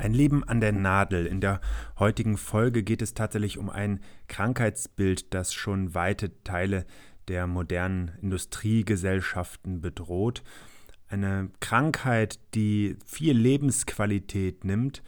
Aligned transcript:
Ein 0.00 0.14
Leben 0.14 0.44
an 0.44 0.62
der 0.62 0.72
Nadel. 0.72 1.26
In 1.26 1.42
der 1.42 1.60
heutigen 1.98 2.38
Folge 2.38 2.82
geht 2.82 3.02
es 3.02 3.12
tatsächlich 3.12 3.58
um 3.58 3.68
ein 3.68 4.00
Krankheitsbild, 4.28 5.34
das 5.34 5.52
schon 5.52 5.94
weite 5.94 6.42
Teile 6.42 6.86
der 7.28 7.46
modernen 7.46 8.12
Industriegesellschaften 8.22 9.82
bedroht. 9.82 10.42
Eine 11.08 11.50
Krankheit, 11.60 12.38
die 12.54 12.96
viel 13.04 13.36
Lebensqualität 13.36 14.64
nimmt, 14.64 15.02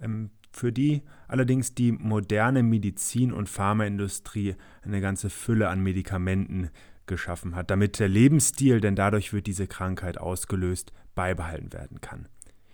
ähm, 0.00 0.30
für 0.52 0.72
die 0.72 1.02
allerdings 1.28 1.74
die 1.74 1.92
moderne 1.92 2.62
Medizin- 2.62 3.34
und 3.34 3.46
Pharmaindustrie 3.46 4.56
eine 4.80 5.02
ganze 5.02 5.28
Fülle 5.28 5.68
an 5.68 5.82
Medikamenten 5.82 6.70
geschaffen 7.04 7.54
hat, 7.54 7.70
damit 7.70 7.98
der 7.98 8.08
Lebensstil, 8.08 8.80
denn 8.80 8.96
dadurch 8.96 9.34
wird 9.34 9.46
diese 9.46 9.66
Krankheit 9.66 10.16
ausgelöst, 10.16 10.92
beibehalten 11.14 11.74
werden 11.74 12.00
kann. 12.00 12.26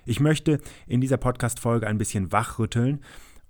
Ich 0.06 0.20
möchte 0.20 0.60
in 0.86 1.00
dieser 1.00 1.16
Podcast-Folge 1.16 1.86
ein 1.86 1.98
bisschen 1.98 2.32
wachrütteln. 2.32 3.00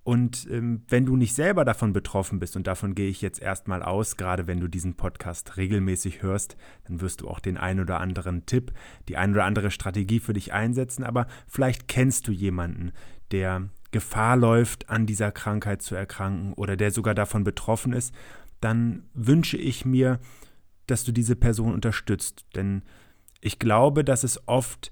Und 0.02 0.46
ähm, 0.50 0.82
wenn 0.88 1.04
du 1.04 1.16
nicht 1.16 1.34
selber 1.34 1.64
davon 1.64 1.92
betroffen 1.92 2.38
bist, 2.38 2.56
und 2.56 2.66
davon 2.66 2.94
gehe 2.94 3.08
ich 3.08 3.20
jetzt 3.20 3.42
erstmal 3.42 3.82
aus, 3.82 4.16
gerade 4.16 4.46
wenn 4.46 4.60
du 4.60 4.68
diesen 4.68 4.94
Podcast 4.94 5.56
regelmäßig 5.56 6.22
hörst, 6.22 6.56
dann 6.84 7.00
wirst 7.00 7.20
du 7.20 7.28
auch 7.28 7.40
den 7.40 7.56
ein 7.58 7.80
oder 7.80 8.00
anderen 8.00 8.46
Tipp, 8.46 8.72
die 9.08 9.16
ein 9.16 9.32
oder 9.32 9.44
andere 9.44 9.70
Strategie 9.70 10.20
für 10.20 10.32
dich 10.32 10.52
einsetzen. 10.52 11.04
Aber 11.04 11.26
vielleicht 11.46 11.88
kennst 11.88 12.26
du 12.28 12.32
jemanden, 12.32 12.92
der 13.32 13.68
Gefahr 13.90 14.36
läuft, 14.36 14.88
an 14.88 15.06
dieser 15.06 15.32
Krankheit 15.32 15.82
zu 15.82 15.94
erkranken 15.94 16.52
oder 16.54 16.76
der 16.76 16.90
sogar 16.90 17.14
davon 17.14 17.44
betroffen 17.44 17.92
ist, 17.92 18.14
dann 18.60 19.02
wünsche 19.12 19.56
ich 19.56 19.84
mir, 19.84 20.20
dass 20.86 21.04
du 21.04 21.12
diese 21.12 21.36
Person 21.36 21.74
unterstützt. 21.74 22.46
Denn 22.54 22.82
ich 23.40 23.58
glaube, 23.58 24.04
dass 24.04 24.24
es 24.24 24.40
oft 24.46 24.90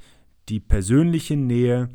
die 0.48 0.60
persönliche 0.60 1.36
Nähe, 1.36 1.88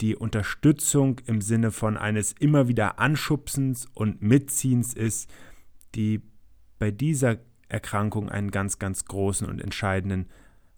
die 0.00 0.16
Unterstützung 0.16 1.20
im 1.26 1.40
Sinne 1.40 1.70
von 1.70 1.96
eines 1.96 2.32
immer 2.32 2.68
wieder 2.68 2.98
Anschubsens 2.98 3.86
und 3.94 4.22
Mitziehens 4.22 4.94
ist, 4.94 5.30
die 5.94 6.22
bei 6.78 6.90
dieser 6.90 7.38
Erkrankung 7.68 8.28
einen 8.28 8.50
ganz, 8.50 8.78
ganz 8.78 9.04
großen 9.04 9.48
und 9.48 9.60
entscheidenden 9.60 10.28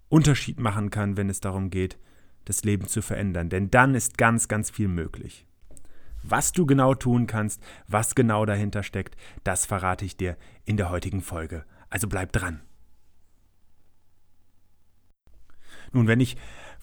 Unterschied 0.08 0.60
machen 0.60 0.90
kann, 0.90 1.16
wenn 1.16 1.28
es 1.28 1.40
darum 1.40 1.70
geht, 1.70 1.98
das 2.44 2.62
Leben 2.64 2.86
zu 2.86 3.02
verändern. 3.02 3.48
Denn 3.48 3.70
dann 3.70 3.94
ist 3.94 4.18
ganz, 4.18 4.48
ganz 4.48 4.70
viel 4.70 4.88
möglich. 4.88 5.46
Was 6.22 6.52
du 6.52 6.66
genau 6.66 6.94
tun 6.94 7.26
kannst, 7.26 7.62
was 7.88 8.14
genau 8.14 8.46
dahinter 8.46 8.82
steckt, 8.82 9.16
das 9.44 9.66
verrate 9.66 10.04
ich 10.04 10.16
dir 10.16 10.36
in 10.64 10.76
der 10.76 10.90
heutigen 10.90 11.22
Folge. 11.22 11.64
Also 11.88 12.08
bleib 12.08 12.32
dran. 12.32 12.60
Nun, 15.92 16.06
wenn 16.08 16.20
ich 16.20 16.36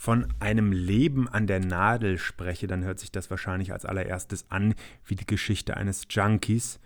von 0.03 0.27
einem 0.41 0.73
Leben 0.73 1.29
an 1.29 1.47
der 1.47 1.61
Nadel 1.61 2.17
spreche, 2.17 2.67
dann 2.67 2.83
hört 2.83 2.99
sich 2.99 3.09
das 3.09 3.29
wahrscheinlich 3.29 3.71
als 3.71 3.85
allererstes 3.85 4.51
an 4.51 4.75
wie 5.05 5.15
die 5.15 5.25
Geschichte 5.25 5.77
eines 5.77 6.07
Junkies. 6.09 6.81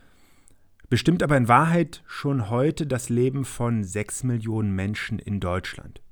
Bestimmt 0.88 1.24
aber 1.24 1.36
in 1.36 1.48
Wahrheit 1.48 2.04
schon 2.06 2.52
heute 2.52 2.86
das 2.86 3.10
Leben 3.10 3.44
von 3.44 3.84
sechs 3.84 4.22
Millionen 4.22 4.76
Menschen 4.76 5.18
in 5.18 5.40
Deutschland. 5.40 6.04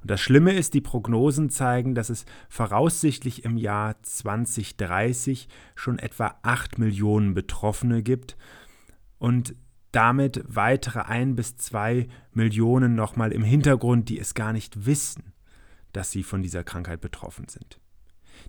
Und 0.00 0.10
das 0.10 0.22
Schlimme 0.22 0.54
ist, 0.54 0.72
die 0.72 0.80
Prognosen 0.80 1.50
zeigen, 1.50 1.94
dass 1.94 2.08
es 2.08 2.24
voraussichtlich 2.48 3.44
im 3.44 3.58
Jahr 3.58 4.02
2030 4.02 5.50
schon 5.74 5.98
etwa 5.98 6.38
acht 6.40 6.78
Millionen 6.78 7.34
Betroffene 7.34 8.02
gibt 8.02 8.38
und 9.18 9.54
damit 9.92 10.42
weitere 10.46 11.00
ein 11.00 11.36
bis 11.36 11.58
zwei 11.58 12.08
Millionen 12.32 12.94
nochmal 12.94 13.32
im 13.32 13.42
Hintergrund, 13.44 14.08
die 14.08 14.18
es 14.18 14.32
gar 14.32 14.54
nicht 14.54 14.86
wissen 14.86 15.34
dass 15.92 16.10
sie 16.10 16.22
von 16.22 16.42
dieser 16.42 16.64
Krankheit 16.64 17.00
betroffen 17.00 17.48
sind. 17.48 17.78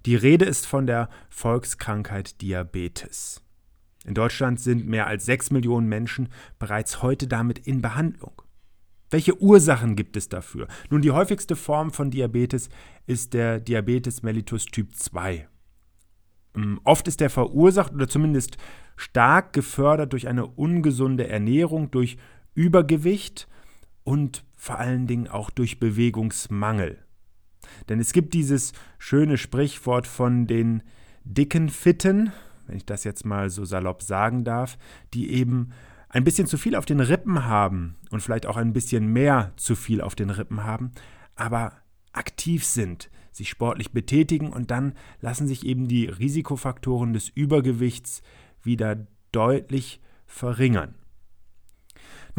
Die 0.05 0.15
Rede 0.15 0.45
ist 0.45 0.67
von 0.67 0.87
der 0.87 1.09
Volkskrankheit 1.29 2.41
Diabetes. 2.41 3.41
In 4.05 4.13
Deutschland 4.13 4.59
sind 4.59 4.87
mehr 4.87 5.07
als 5.07 5.25
6 5.25 5.51
Millionen 5.51 5.87
Menschen 5.87 6.29
bereits 6.57 7.01
heute 7.01 7.27
damit 7.27 7.59
in 7.59 7.81
Behandlung. 7.81 8.41
Welche 9.09 9.41
Ursachen 9.41 9.95
gibt 9.95 10.15
es 10.15 10.29
dafür? 10.29 10.67
Nun, 10.89 11.01
die 11.01 11.11
häufigste 11.11 11.55
Form 11.55 11.91
von 11.91 12.11
Diabetes 12.11 12.69
ist 13.07 13.33
der 13.33 13.59
Diabetes 13.59 14.21
mellitus 14.21 14.65
Typ 14.65 14.95
2. 14.95 15.47
Ähm, 16.55 16.79
oft 16.83 17.07
ist 17.07 17.21
er 17.21 17.29
verursacht 17.29 17.93
oder 17.93 18.07
zumindest 18.07 18.57
stark 18.95 19.53
gefördert 19.53 20.13
durch 20.13 20.27
eine 20.27 20.45
ungesunde 20.45 21.27
Ernährung, 21.27 21.89
durch 21.89 22.17
Übergewicht 22.53 23.47
und 24.03 24.43
vor 24.55 24.77
allen 24.77 25.07
Dingen 25.07 25.27
auch 25.27 25.49
durch 25.49 25.79
Bewegungsmangel. 25.79 27.03
Denn 27.87 27.99
es 27.99 28.13
gibt 28.13 28.33
dieses 28.33 28.73
schöne 28.97 29.37
Sprichwort 29.37 30.07
von 30.07 30.47
den 30.47 30.83
dicken 31.23 31.69
Fitten, 31.69 32.31
wenn 32.67 32.77
ich 32.77 32.85
das 32.85 33.03
jetzt 33.03 33.25
mal 33.25 33.49
so 33.49 33.65
salopp 33.65 34.03
sagen 34.03 34.43
darf, 34.43 34.77
die 35.13 35.31
eben 35.31 35.71
ein 36.09 36.23
bisschen 36.23 36.47
zu 36.47 36.57
viel 36.57 36.75
auf 36.75 36.85
den 36.85 36.99
Rippen 36.99 37.45
haben 37.45 37.95
und 38.09 38.21
vielleicht 38.21 38.45
auch 38.45 38.57
ein 38.57 38.73
bisschen 38.73 39.07
mehr 39.13 39.53
zu 39.57 39.75
viel 39.75 40.01
auf 40.01 40.15
den 40.15 40.31
Rippen 40.31 40.63
haben, 40.63 40.91
aber 41.35 41.73
aktiv 42.13 42.65
sind, 42.65 43.09
sich 43.31 43.49
sportlich 43.49 43.91
betätigen 43.91 44.51
und 44.51 44.71
dann 44.71 44.93
lassen 45.21 45.47
sich 45.47 45.65
eben 45.65 45.87
die 45.87 46.05
Risikofaktoren 46.05 47.13
des 47.13 47.29
Übergewichts 47.29 48.21
wieder 48.63 49.07
deutlich 49.31 50.01
verringern. 50.25 50.95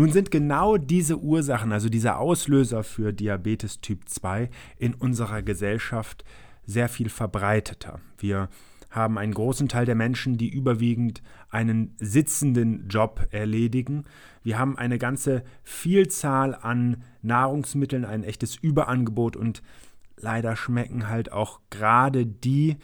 Nun 0.01 0.13
sind 0.13 0.31
genau 0.31 0.79
diese 0.79 1.19
Ursachen, 1.19 1.73
also 1.73 1.91
diese 1.91 2.17
Auslöser 2.17 2.85
für 2.85 3.13
Diabetes 3.13 3.83
Typ 3.83 4.09
2 4.09 4.49
in 4.79 4.95
unserer 4.95 5.43
Gesellschaft 5.43 6.25
sehr 6.65 6.89
viel 6.89 7.11
verbreiteter. 7.11 8.01
Wir 8.17 8.49
haben 8.89 9.19
einen 9.19 9.35
großen 9.35 9.69
Teil 9.69 9.85
der 9.85 9.97
Menschen, 9.97 10.39
die 10.39 10.49
überwiegend 10.49 11.21
einen 11.51 11.95
sitzenden 11.99 12.89
Job 12.89 13.29
erledigen. 13.31 14.05
Wir 14.43 14.59
haben 14.59 14.79
eine 14.79 14.97
ganze 14.97 15.43
Vielzahl 15.65 16.55
an 16.55 17.03
Nahrungsmitteln, 17.21 18.07
ein 18.07 18.25
echtes 18.25 18.57
Überangebot 18.57 19.37
und 19.37 19.63
leider 20.17 20.57
schmecken 20.57 21.11
halt 21.11 21.31
auch 21.31 21.61
gerade 21.69 22.25
die, 22.25 22.79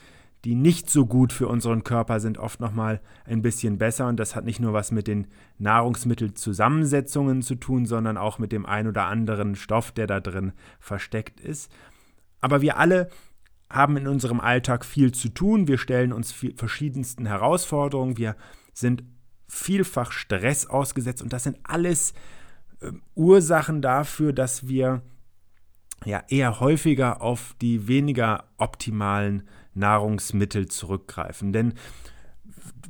die 0.44 0.54
nicht 0.54 0.90
so 0.90 1.06
gut 1.06 1.32
für 1.32 1.48
unseren 1.48 1.82
Körper 1.82 2.20
sind, 2.20 2.38
oft 2.38 2.60
nochmal 2.60 3.00
ein 3.24 3.42
bisschen 3.42 3.78
besser. 3.78 4.06
Und 4.06 4.18
das 4.18 4.36
hat 4.36 4.44
nicht 4.44 4.60
nur 4.60 4.72
was 4.72 4.92
mit 4.92 5.06
den 5.06 5.26
Nahrungsmittelzusammensetzungen 5.58 7.42
zu 7.42 7.56
tun, 7.56 7.86
sondern 7.86 8.16
auch 8.16 8.38
mit 8.38 8.52
dem 8.52 8.66
ein 8.66 8.86
oder 8.86 9.06
anderen 9.06 9.56
Stoff, 9.56 9.92
der 9.92 10.06
da 10.06 10.20
drin 10.20 10.52
versteckt 10.78 11.40
ist. 11.40 11.72
Aber 12.40 12.60
wir 12.60 12.76
alle 12.76 13.08
haben 13.68 13.96
in 13.96 14.06
unserem 14.06 14.40
Alltag 14.40 14.84
viel 14.84 15.12
zu 15.12 15.28
tun. 15.28 15.66
Wir 15.66 15.78
stellen 15.78 16.12
uns 16.12 16.32
verschiedensten 16.32 17.26
Herausforderungen. 17.26 18.16
Wir 18.16 18.36
sind 18.72 19.02
vielfach 19.48 20.12
Stress 20.12 20.66
ausgesetzt. 20.66 21.22
Und 21.22 21.32
das 21.32 21.44
sind 21.44 21.58
alles 21.64 22.12
äh, 22.80 22.92
Ursachen 23.14 23.82
dafür, 23.82 24.32
dass 24.32 24.68
wir 24.68 25.02
ja 26.04 26.22
eher 26.28 26.60
häufiger 26.60 27.22
auf 27.22 27.56
die 27.60 27.88
weniger 27.88 28.44
optimalen 28.58 29.48
Nahrungsmittel 29.76 30.66
zurückgreifen. 30.66 31.52
Denn 31.52 31.74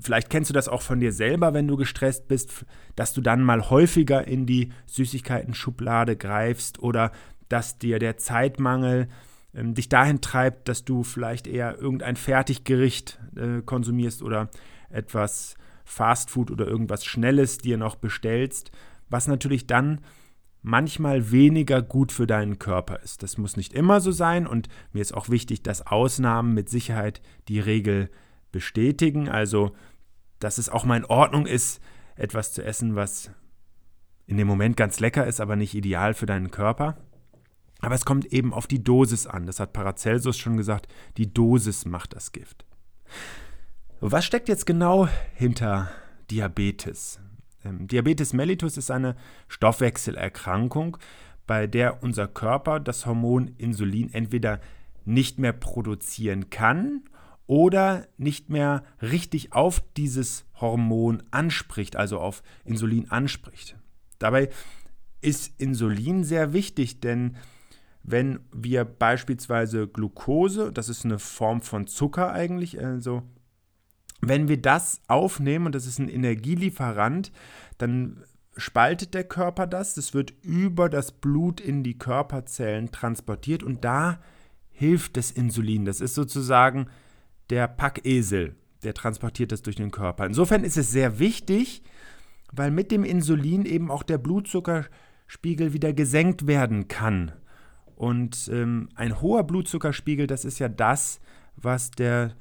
vielleicht 0.00 0.30
kennst 0.30 0.50
du 0.50 0.54
das 0.54 0.68
auch 0.68 0.82
von 0.82 1.00
dir 1.00 1.12
selber, 1.12 1.54
wenn 1.54 1.68
du 1.68 1.76
gestresst 1.76 2.28
bist, 2.28 2.64
dass 2.94 3.12
du 3.12 3.20
dann 3.20 3.42
mal 3.42 3.70
häufiger 3.70 4.26
in 4.26 4.46
die 4.46 4.72
Süßigkeiten-Schublade 4.86 6.16
greifst 6.16 6.78
oder 6.78 7.12
dass 7.48 7.78
dir 7.78 7.98
der 7.98 8.16
Zeitmangel 8.16 9.08
ähm, 9.54 9.74
dich 9.74 9.88
dahin 9.88 10.20
treibt, 10.20 10.68
dass 10.68 10.84
du 10.84 11.02
vielleicht 11.02 11.46
eher 11.46 11.78
irgendein 11.78 12.16
Fertiggericht 12.16 13.18
äh, 13.36 13.62
konsumierst 13.62 14.22
oder 14.22 14.50
etwas 14.90 15.56
Fastfood 15.84 16.50
oder 16.50 16.66
irgendwas 16.66 17.04
Schnelles 17.04 17.58
dir 17.58 17.78
noch 17.78 17.96
bestellst, 17.96 18.72
was 19.08 19.28
natürlich 19.28 19.66
dann 19.66 20.00
manchmal 20.66 21.30
weniger 21.30 21.80
gut 21.80 22.10
für 22.10 22.26
deinen 22.26 22.58
Körper 22.58 23.00
ist. 23.00 23.22
Das 23.22 23.38
muss 23.38 23.56
nicht 23.56 23.72
immer 23.72 24.00
so 24.00 24.10
sein 24.10 24.48
und 24.48 24.68
mir 24.92 25.00
ist 25.00 25.14
auch 25.14 25.28
wichtig, 25.28 25.62
dass 25.62 25.86
Ausnahmen 25.86 26.54
mit 26.54 26.68
Sicherheit 26.68 27.22
die 27.46 27.60
Regel 27.60 28.10
bestätigen. 28.50 29.28
Also, 29.28 29.76
dass 30.40 30.58
es 30.58 30.68
auch 30.68 30.84
mal 30.84 30.96
in 30.96 31.04
Ordnung 31.04 31.46
ist, 31.46 31.80
etwas 32.16 32.52
zu 32.52 32.64
essen, 32.64 32.96
was 32.96 33.30
in 34.26 34.38
dem 34.38 34.48
Moment 34.48 34.76
ganz 34.76 34.98
lecker 34.98 35.24
ist, 35.24 35.40
aber 35.40 35.54
nicht 35.54 35.72
ideal 35.72 36.14
für 36.14 36.26
deinen 36.26 36.50
Körper. 36.50 36.96
Aber 37.78 37.94
es 37.94 38.04
kommt 38.04 38.26
eben 38.32 38.52
auf 38.52 38.66
die 38.66 38.82
Dosis 38.82 39.28
an. 39.28 39.46
Das 39.46 39.60
hat 39.60 39.72
Paracelsus 39.72 40.36
schon 40.36 40.56
gesagt. 40.56 40.88
Die 41.16 41.32
Dosis 41.32 41.84
macht 41.84 42.16
das 42.16 42.32
Gift. 42.32 42.64
Was 44.00 44.24
steckt 44.24 44.48
jetzt 44.48 44.66
genau 44.66 45.08
hinter 45.32 45.92
Diabetes? 46.28 47.20
Ähm, 47.66 47.86
Diabetes 47.86 48.32
mellitus 48.32 48.76
ist 48.76 48.90
eine 48.90 49.16
Stoffwechselerkrankung, 49.48 50.96
bei 51.46 51.66
der 51.66 52.02
unser 52.02 52.28
Körper 52.28 52.80
das 52.80 53.06
Hormon 53.06 53.48
Insulin 53.58 54.12
entweder 54.12 54.60
nicht 55.04 55.38
mehr 55.38 55.52
produzieren 55.52 56.50
kann 56.50 57.02
oder 57.46 58.06
nicht 58.16 58.50
mehr 58.50 58.84
richtig 59.00 59.52
auf 59.52 59.82
dieses 59.96 60.44
Hormon 60.60 61.22
anspricht, 61.30 61.96
also 61.96 62.18
auf 62.18 62.42
Insulin 62.64 63.10
anspricht. 63.10 63.76
Dabei 64.18 64.50
ist 65.20 65.60
Insulin 65.60 66.24
sehr 66.24 66.52
wichtig, 66.52 67.00
denn 67.00 67.36
wenn 68.02 68.40
wir 68.52 68.84
beispielsweise 68.84 69.88
Glucose, 69.88 70.72
das 70.72 70.88
ist 70.88 71.04
eine 71.04 71.18
Form 71.18 71.60
von 71.60 71.86
Zucker 71.86 72.32
eigentlich, 72.32 72.82
also 72.82 73.22
wenn 74.20 74.48
wir 74.48 74.60
das 74.60 75.00
aufnehmen 75.08 75.66
und 75.66 75.74
das 75.74 75.86
ist 75.86 75.98
ein 75.98 76.08
Energielieferant, 76.08 77.32
dann 77.78 78.24
spaltet 78.56 79.14
der 79.14 79.24
Körper 79.24 79.66
das, 79.66 79.94
das 79.94 80.14
wird 80.14 80.32
über 80.42 80.88
das 80.88 81.12
Blut 81.12 81.60
in 81.60 81.82
die 81.82 81.98
Körperzellen 81.98 82.90
transportiert 82.90 83.62
und 83.62 83.84
da 83.84 84.18
hilft 84.72 85.16
das 85.16 85.30
Insulin. 85.30 85.84
Das 85.84 86.00
ist 86.00 86.14
sozusagen 86.14 86.88
der 87.50 87.68
Packesel, 87.68 88.56
der 88.82 88.94
transportiert 88.94 89.52
das 89.52 89.62
durch 89.62 89.76
den 89.76 89.90
Körper. 89.90 90.26
Insofern 90.26 90.64
ist 90.64 90.76
es 90.76 90.90
sehr 90.90 91.18
wichtig, 91.18 91.82
weil 92.52 92.70
mit 92.70 92.90
dem 92.90 93.04
Insulin 93.04 93.64
eben 93.64 93.90
auch 93.90 94.02
der 94.02 94.18
Blutzuckerspiegel 94.18 95.72
wieder 95.72 95.92
gesenkt 95.92 96.46
werden 96.46 96.88
kann. 96.88 97.32
Und 97.94 98.50
ähm, 98.52 98.88
ein 98.94 99.20
hoher 99.20 99.44
Blutzuckerspiegel, 99.44 100.26
das 100.26 100.44
ist 100.44 100.58
ja 100.58 100.68
das, 100.68 101.20
was 101.56 101.90
der 101.90 102.34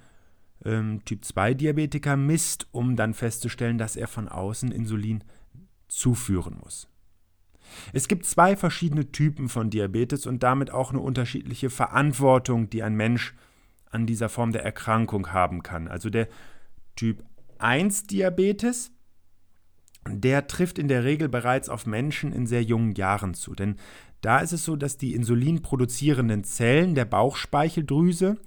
ähm, 0.64 1.04
Typ-2-Diabetiker 1.06 2.16
misst, 2.16 2.68
um 2.72 2.96
dann 2.96 3.14
festzustellen, 3.14 3.78
dass 3.78 3.96
er 3.96 4.08
von 4.08 4.28
außen 4.28 4.72
Insulin 4.72 5.24
zuführen 5.88 6.58
muss. 6.64 6.88
Es 7.94 8.08
gibt 8.08 8.26
zwei 8.26 8.56
verschiedene 8.56 9.12
Typen 9.12 9.50
von 9.50 9.70
Diabetes 9.70 10.26
und 10.26 10.44
damit 10.44 10.72
auch 10.72 10.92
eine 10.92 11.00
unterschiedliche 11.00 11.70
Verantwortung, 11.70 12.70
die 12.70 12.84
ein 12.84 12.96
Mensch 12.96 13.34
an 13.90 14.06
dieser 14.06 14.30
Form 14.30 14.52
der 14.52 14.64
Erkrankung 14.64 15.32
haben 15.32 15.64
kann. 15.64 15.88
Also 15.88 16.10
der 16.10 16.28
Typ 16.96 17.24
1 17.58 18.04
Diabetes, 18.04 18.92
der 20.08 20.48
trifft 20.48 20.78
in 20.78 20.88
der 20.88 21.04
Regel 21.04 21.30
bereits 21.30 21.70
auf 21.70 21.86
Menschen 21.86 22.32
in 22.32 22.46
sehr 22.46 22.64
jungen 22.64 22.94
Jahren 22.94 23.34
zu. 23.34 23.56
Denn 23.56 23.78
da 24.22 24.40
ist 24.40 24.54
es 24.54 24.66
so, 24.66 24.76
dass 24.76 24.98
die 24.98 25.14
insulinproduzierenden 25.14 26.44
Zellen 26.44 26.96
der 26.96 27.06
Bauchspeicheldrüse 27.06 28.38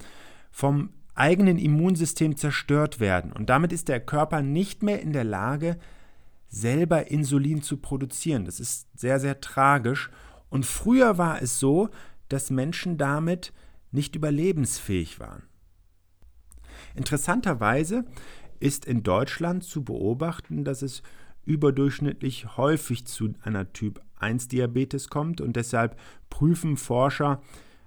vom 0.51 0.91
eigenen 1.19 1.59
Immunsystem 1.59 2.37
zerstört 2.37 3.01
werden. 3.01 3.33
Und 3.33 3.51
damit 3.51 3.73
ist 3.73 3.89
der 3.89 4.01
Körper 4.01 4.43
nicht 4.43 4.83
mehr 4.83 5.01
in 5.03 5.13
der 5.13 5.25
Lage, 5.25 5.79
selber 6.49 7.11
Insulin 7.11 7.63
zu 7.63 7.77
produzieren. 7.77 8.45
Das 8.45 8.61
ist 8.61 8.89
sehr, 8.95 9.21
sehr 9.21 9.41
tragisch. 9.41 10.11
Und 10.49 10.65
früher 10.65 11.19
war 11.19 11.43
es 11.43 11.59
so, 11.59 11.91
dass 12.29 12.51
Menschen 12.51 12.97
damit 12.97 13.53
nicht 13.91 14.17
überlebensfähig 14.17 15.21
waren. 15.21 15.43
Interessanterweise 16.95 18.05
ist 18.61 18.85
in 18.85 19.03
Deutschland 19.03 19.65
zu 19.65 19.85
beobachten, 19.85 20.65
dass 20.65 20.83
es 20.83 21.03
überdurchschnittlich 21.45 22.57
häufig 22.57 23.07
zu 23.07 23.35
einer 23.43 23.73
Typ 23.73 24.01
1 24.17 24.49
Diabetes 24.49 25.09
kommt 25.09 25.41
und 25.41 25.57
deshalb 25.57 25.99
prüfen 26.29 26.77
Forscher 26.77 27.41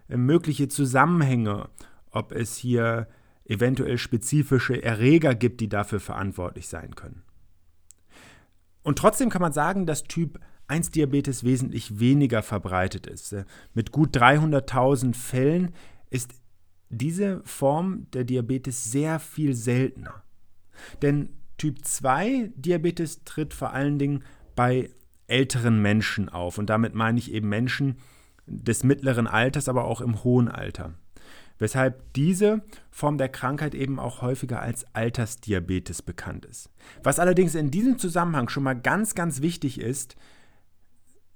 äh, 0.08 0.18
mögliche 0.18 0.68
Zusammenhänge, 0.68 1.70
ob 2.12 2.32
es 2.32 2.58
hier 2.58 3.08
eventuell 3.52 3.98
spezifische 3.98 4.82
Erreger 4.82 5.36
gibt, 5.36 5.60
die 5.60 5.68
dafür 5.68 6.00
verantwortlich 6.00 6.70
sein 6.70 6.96
können. 6.96 7.24
Und 8.82 8.98
trotzdem 8.98 9.30
kann 9.30 9.42
man 9.42 9.52
sagen, 9.52 9.86
dass 9.86 10.06
Typ 10.06 10.40
1 10.68 10.92
Diabetes 10.92 11.44
wesentlich 11.44 12.00
weniger 12.00 12.42
verbreitet 12.44 13.08
ist. 13.08 13.36
Mit 13.74 13.92
gut 13.92 14.16
300.000 14.16 15.14
Fällen 15.14 15.74
ist 16.10 16.32
diese 16.90 17.42
Form 17.44 18.08
der 18.12 18.24
Diabetes 18.24 18.90
sehr 18.90 19.20
viel 19.20 19.54
seltener. 19.54 20.24
Denn 21.02 21.30
Typ 21.58 21.86
2 21.86 22.54
Diabetes 22.56 23.26
tritt 23.26 23.54
vor 23.54 23.74
allen 23.74 24.00
Dingen 24.00 24.24
bei 24.56 24.90
älteren 25.28 25.82
Menschen 25.82 26.30
auf. 26.30 26.58
Und 26.58 26.70
damit 26.70 26.96
meine 26.96 27.20
ich 27.20 27.34
eben 27.34 27.50
Menschen 27.50 27.98
des 28.48 28.84
mittleren 28.84 29.28
Alters, 29.28 29.68
aber 29.68 29.84
auch 29.84 30.00
im 30.00 30.24
hohen 30.24 30.48
Alter 30.48 30.96
weshalb 31.62 32.12
diese 32.14 32.64
Form 32.90 33.20
der 33.20 33.30
Krankheit 33.30 33.76
eben 33.76 34.00
auch 34.00 34.24
häufiger 34.24 34.62
als 34.62 34.84
Altersdiabetes 34.96 36.02
bekannt 36.02 36.44
ist. 36.44 36.72
Was 37.04 37.20
allerdings 37.20 37.54
in 37.54 37.70
diesem 37.70 38.00
Zusammenhang 38.00 38.50
schon 38.50 38.64
mal 38.64 38.74
ganz, 38.74 39.14
ganz 39.14 39.44
wichtig 39.44 39.80
ist, 39.80 40.16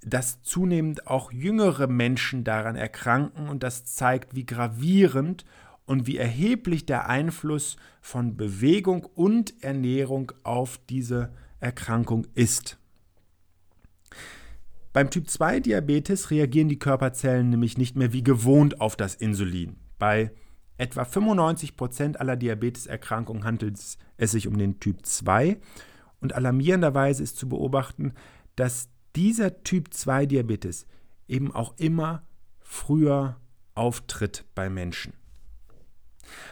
dass 0.00 0.42
zunehmend 0.42 1.06
auch 1.06 1.30
jüngere 1.30 1.86
Menschen 1.86 2.42
daran 2.42 2.74
erkranken 2.74 3.48
und 3.48 3.62
das 3.62 3.84
zeigt, 3.84 4.34
wie 4.34 4.44
gravierend 4.44 5.44
und 5.84 6.08
wie 6.08 6.16
erheblich 6.16 6.86
der 6.86 7.08
Einfluss 7.08 7.76
von 8.00 8.36
Bewegung 8.36 9.04
und 9.04 9.62
Ernährung 9.62 10.32
auf 10.42 10.80
diese 10.90 11.32
Erkrankung 11.60 12.26
ist. 12.34 12.78
Beim 14.92 15.08
Typ 15.08 15.30
2 15.30 15.60
Diabetes 15.60 16.32
reagieren 16.32 16.68
die 16.68 16.80
Körperzellen 16.80 17.48
nämlich 17.48 17.78
nicht 17.78 17.94
mehr 17.94 18.12
wie 18.12 18.24
gewohnt 18.24 18.80
auf 18.80 18.96
das 18.96 19.14
Insulin. 19.14 19.76
Bei 19.98 20.32
etwa 20.76 21.04
95 21.04 21.76
Prozent 21.76 22.20
aller 22.20 22.36
Diabeteserkrankungen 22.36 23.44
handelt 23.44 23.78
es 24.16 24.30
sich 24.30 24.46
um 24.46 24.58
den 24.58 24.78
Typ 24.80 25.06
2 25.06 25.58
und 26.20 26.34
alarmierenderweise 26.34 27.22
ist 27.22 27.38
zu 27.38 27.48
beobachten, 27.48 28.12
dass 28.56 28.88
dieser 29.14 29.62
Typ 29.62 29.92
2 29.92 30.26
Diabetes 30.26 30.86
eben 31.28 31.52
auch 31.54 31.74
immer 31.78 32.22
früher 32.60 33.36
auftritt 33.74 34.44
bei 34.54 34.68
Menschen. 34.68 35.12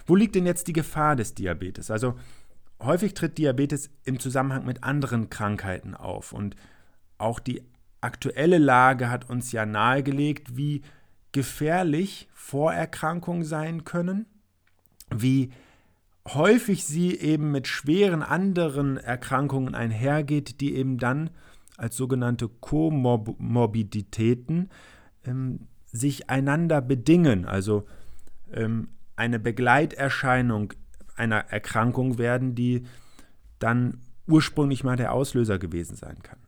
Wo 0.06 0.14
liegt 0.14 0.34
denn 0.34 0.46
jetzt 0.46 0.68
die 0.68 0.72
Gefahr 0.72 1.16
des 1.16 1.34
Diabetes? 1.34 1.90
Also 1.90 2.14
häufig 2.80 3.14
tritt 3.14 3.38
Diabetes 3.38 3.90
im 4.04 4.20
Zusammenhang 4.20 4.64
mit 4.64 4.84
anderen 4.84 5.30
Krankheiten 5.30 5.94
auf 5.94 6.32
und 6.32 6.56
auch 7.18 7.40
die 7.40 7.62
aktuelle 8.00 8.58
Lage 8.58 9.10
hat 9.10 9.28
uns 9.30 9.52
ja 9.52 9.64
nahegelegt, 9.66 10.56
wie 10.56 10.82
gefährlich 11.34 12.30
Vorerkrankungen 12.32 13.44
sein 13.44 13.84
können, 13.84 14.24
wie 15.14 15.50
häufig 16.26 16.86
sie 16.86 17.14
eben 17.18 17.50
mit 17.50 17.68
schweren 17.68 18.22
anderen 18.22 18.96
Erkrankungen 18.96 19.74
einhergeht, 19.74 20.62
die 20.62 20.76
eben 20.76 20.96
dann 20.96 21.28
als 21.76 21.96
sogenannte 21.96 22.48
Komorbiditäten 22.48 24.70
ähm, 25.26 25.66
sich 25.86 26.30
einander 26.30 26.80
bedingen, 26.80 27.46
also 27.46 27.84
ähm, 28.52 28.90
eine 29.16 29.40
Begleiterscheinung 29.40 30.72
einer 31.16 31.38
Erkrankung 31.38 32.16
werden, 32.16 32.54
die 32.54 32.86
dann 33.58 33.98
ursprünglich 34.28 34.84
mal 34.84 34.96
der 34.96 35.12
Auslöser 35.12 35.58
gewesen 35.58 35.96
sein 35.96 36.22
kann. 36.22 36.38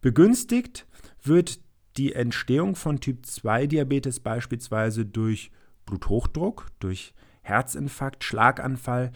Begünstigt 0.00 0.86
wird 1.22 1.60
die 1.96 2.12
Entstehung 2.12 2.76
von 2.76 3.00
Typ-2-Diabetes 3.00 4.20
beispielsweise 4.20 5.04
durch 5.04 5.50
Bluthochdruck, 5.86 6.66
durch 6.78 7.14
Herzinfarkt, 7.42 8.24
Schlaganfall, 8.24 9.12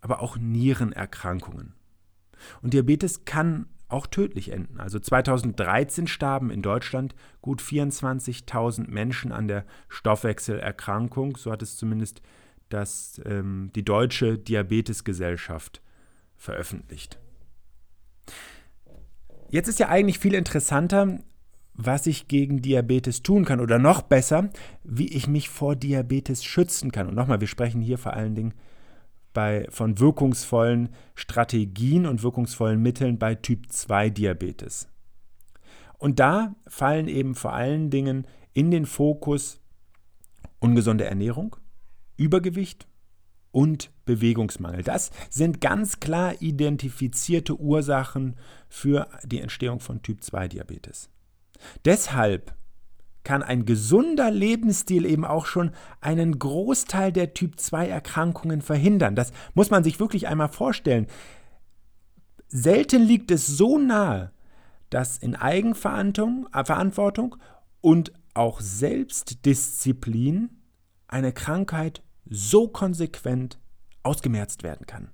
aber 0.00 0.20
auch 0.20 0.36
Nierenerkrankungen. 0.36 1.74
Und 2.62 2.74
Diabetes 2.74 3.24
kann 3.24 3.66
auch 3.88 4.06
tödlich 4.06 4.52
enden. 4.52 4.80
Also 4.80 4.98
2013 4.98 6.06
starben 6.06 6.50
in 6.50 6.62
Deutschland 6.62 7.14
gut 7.42 7.60
24.000 7.60 8.88
Menschen 8.88 9.32
an 9.32 9.48
der 9.48 9.64
Stoffwechselerkrankung, 9.88 11.36
so 11.36 11.50
hat 11.50 11.62
es 11.62 11.76
zumindest 11.76 12.22
das, 12.68 13.20
ähm, 13.24 13.70
die 13.74 13.84
Deutsche 13.84 14.38
Diabetesgesellschaft 14.38 15.82
veröffentlicht. 16.36 17.18
Jetzt 19.50 19.68
ist 19.68 19.80
ja 19.80 19.88
eigentlich 19.88 20.20
viel 20.20 20.34
interessanter, 20.34 21.18
was 21.74 22.06
ich 22.06 22.28
gegen 22.28 22.62
Diabetes 22.62 23.22
tun 23.22 23.44
kann 23.44 23.60
oder 23.60 23.78
noch 23.78 24.02
besser, 24.02 24.50
wie 24.84 25.08
ich 25.08 25.26
mich 25.26 25.48
vor 25.48 25.76
Diabetes 25.76 26.44
schützen 26.44 26.92
kann. 26.92 27.08
Und 27.08 27.14
nochmal, 27.14 27.40
wir 27.40 27.48
sprechen 27.48 27.80
hier 27.80 27.98
vor 27.98 28.12
allen 28.12 28.34
Dingen 28.34 28.54
bei, 29.32 29.66
von 29.70 29.98
wirkungsvollen 29.98 30.90
Strategien 31.14 32.06
und 32.06 32.22
wirkungsvollen 32.22 32.80
Mitteln 32.82 33.18
bei 33.18 33.34
Typ 33.34 33.70
2 33.70 34.10
Diabetes. 34.10 34.88
Und 35.98 36.18
da 36.18 36.54
fallen 36.66 37.08
eben 37.08 37.34
vor 37.34 37.52
allen 37.52 37.90
Dingen 37.90 38.26
in 38.52 38.70
den 38.70 38.86
Fokus 38.86 39.60
ungesunde 40.58 41.04
Ernährung, 41.04 41.56
Übergewicht 42.16 42.86
und 43.52 43.90
Bewegungsmangel. 44.04 44.82
Das 44.82 45.10
sind 45.28 45.60
ganz 45.60 46.00
klar 46.00 46.40
identifizierte 46.40 47.58
Ursachen 47.58 48.36
für 48.68 49.08
die 49.24 49.40
Entstehung 49.40 49.80
von 49.80 50.02
Typ 50.02 50.22
2 50.22 50.48
Diabetes. 50.48 51.10
Deshalb 51.84 52.54
kann 53.24 53.42
ein 53.42 53.66
gesunder 53.66 54.30
Lebensstil 54.30 55.04
eben 55.04 55.24
auch 55.24 55.46
schon 55.46 55.72
einen 56.00 56.38
Großteil 56.38 57.12
der 57.12 57.34
Typ-2-Erkrankungen 57.34 58.62
verhindern. 58.62 59.14
Das 59.14 59.32
muss 59.54 59.70
man 59.70 59.84
sich 59.84 60.00
wirklich 60.00 60.28
einmal 60.28 60.48
vorstellen. 60.48 61.06
Selten 62.48 63.02
liegt 63.02 63.30
es 63.30 63.46
so 63.46 63.78
nahe, 63.78 64.32
dass 64.88 65.18
in 65.18 65.36
Eigenverantwortung 65.36 67.36
äh, 67.36 67.38
und 67.80 68.12
auch 68.34 68.60
Selbstdisziplin 68.60 70.50
eine 71.06 71.32
Krankheit 71.32 72.02
so 72.28 72.68
konsequent 72.68 73.58
ausgemerzt 74.02 74.62
werden 74.62 74.86
kann. 74.86 75.10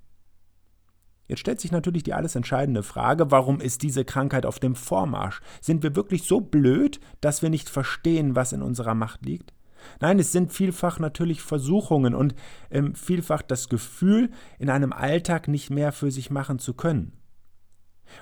Jetzt 1.28 1.40
stellt 1.40 1.60
sich 1.60 1.72
natürlich 1.72 2.04
die 2.04 2.14
alles 2.14 2.36
entscheidende 2.36 2.82
Frage, 2.82 3.30
warum 3.30 3.60
ist 3.60 3.82
diese 3.82 4.04
Krankheit 4.04 4.46
auf 4.46 4.60
dem 4.60 4.74
Vormarsch? 4.74 5.40
Sind 5.60 5.82
wir 5.82 5.96
wirklich 5.96 6.24
so 6.24 6.40
blöd, 6.40 7.00
dass 7.20 7.42
wir 7.42 7.50
nicht 7.50 7.68
verstehen, 7.68 8.36
was 8.36 8.52
in 8.52 8.62
unserer 8.62 8.94
Macht 8.94 9.24
liegt? 9.24 9.52
Nein, 10.00 10.18
es 10.18 10.32
sind 10.32 10.52
vielfach 10.52 10.98
natürlich 10.98 11.42
Versuchungen 11.42 12.14
und 12.14 12.34
ähm, 12.70 12.94
vielfach 12.94 13.42
das 13.42 13.68
Gefühl, 13.68 14.30
in 14.58 14.70
einem 14.70 14.92
Alltag 14.92 15.48
nicht 15.48 15.70
mehr 15.70 15.92
für 15.92 16.10
sich 16.10 16.30
machen 16.30 16.58
zu 16.58 16.74
können. 16.74 17.12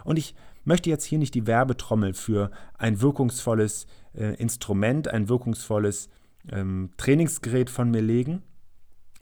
Und 0.04 0.18
ich 0.18 0.34
möchte 0.64 0.90
jetzt 0.90 1.04
hier 1.04 1.18
nicht 1.18 1.34
die 1.34 1.46
Werbetrommel 1.46 2.14
für 2.14 2.50
ein 2.78 3.00
wirkungsvolles 3.00 3.87
äh, 4.14 4.34
Instrument, 4.37 5.08
ein 5.08 5.28
wirkungsvolles 5.28 6.08
ähm, 6.50 6.90
Trainingsgerät 6.96 7.70
von 7.70 7.90
mir 7.90 8.02
legen. 8.02 8.42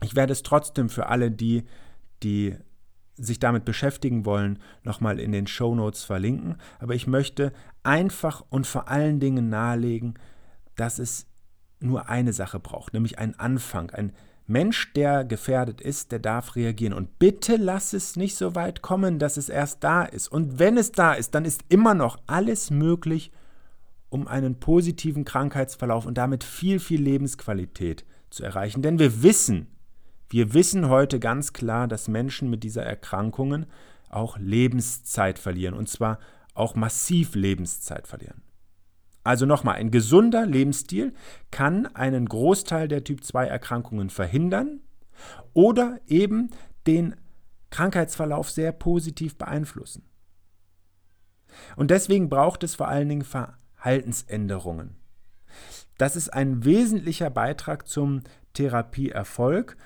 Ich 0.02 0.16
werde 0.16 0.32
es 0.32 0.42
trotzdem 0.42 0.88
für 0.88 1.06
alle, 1.06 1.30
die, 1.30 1.64
die 2.22 2.56
sich 3.16 3.38
damit 3.38 3.64
beschäftigen 3.64 4.24
wollen, 4.24 4.58
nochmal 4.82 5.20
in 5.20 5.32
den 5.32 5.46
Show 5.46 5.74
Notes 5.74 6.04
verlinken. 6.04 6.56
Aber 6.78 6.94
ich 6.94 7.06
möchte 7.06 7.52
einfach 7.82 8.44
und 8.48 8.66
vor 8.66 8.88
allen 8.88 9.20
Dingen 9.20 9.48
nahelegen, 9.48 10.18
dass 10.76 10.98
es 10.98 11.26
nur 11.80 12.08
eine 12.08 12.32
Sache 12.32 12.58
braucht, 12.58 12.94
nämlich 12.94 13.18
einen 13.18 13.38
Anfang. 13.38 13.90
Ein 13.90 14.12
Mensch, 14.46 14.92
der 14.94 15.24
gefährdet 15.24 15.80
ist, 15.80 16.12
der 16.12 16.18
darf 16.18 16.56
reagieren. 16.56 16.94
Und 16.94 17.18
bitte 17.18 17.56
lass 17.56 17.92
es 17.92 18.16
nicht 18.16 18.36
so 18.36 18.54
weit 18.54 18.82
kommen, 18.82 19.18
dass 19.18 19.36
es 19.36 19.48
erst 19.48 19.84
da 19.84 20.04
ist. 20.04 20.28
Und 20.28 20.58
wenn 20.58 20.76
es 20.76 20.92
da 20.92 21.12
ist, 21.12 21.34
dann 21.34 21.44
ist 21.44 21.64
immer 21.68 21.94
noch 21.94 22.18
alles 22.26 22.70
möglich, 22.70 23.30
um 24.08 24.28
einen 24.28 24.60
positiven 24.60 25.24
Krankheitsverlauf 25.24 26.06
und 26.06 26.18
damit 26.18 26.44
viel, 26.44 26.80
viel 26.80 27.00
Lebensqualität 27.00 28.04
zu 28.30 28.42
erreichen. 28.44 28.82
Denn 28.82 28.98
wir 28.98 29.22
wissen, 29.22 29.68
wir 30.32 30.54
wissen 30.54 30.88
heute 30.88 31.20
ganz 31.20 31.52
klar, 31.52 31.86
dass 31.86 32.08
Menschen 32.08 32.48
mit 32.48 32.64
dieser 32.64 32.84
Erkrankungen 32.84 33.66
auch 34.08 34.38
Lebenszeit 34.38 35.38
verlieren 35.38 35.74
und 35.74 35.90
zwar 35.90 36.18
auch 36.54 36.74
massiv 36.74 37.34
Lebenszeit 37.34 38.06
verlieren. 38.06 38.40
Also 39.24 39.44
nochmal, 39.44 39.74
ein 39.74 39.90
gesunder 39.90 40.46
Lebensstil 40.46 41.12
kann 41.50 41.84
einen 41.94 42.26
Großteil 42.26 42.88
der 42.88 43.04
Typ-2-Erkrankungen 43.04 44.08
verhindern 44.08 44.80
oder 45.52 46.00
eben 46.06 46.48
den 46.86 47.14
Krankheitsverlauf 47.68 48.50
sehr 48.50 48.72
positiv 48.72 49.36
beeinflussen. 49.36 50.08
Und 51.76 51.90
deswegen 51.90 52.30
braucht 52.30 52.64
es 52.64 52.74
vor 52.74 52.88
allen 52.88 53.10
Dingen 53.10 53.26
Verhaltensänderungen. 53.26 54.96
Das 55.98 56.16
ist 56.16 56.30
ein 56.30 56.64
wesentlicher 56.64 57.28
Beitrag 57.28 57.86
zum 57.86 58.22
Therapieerfolg 58.54 59.76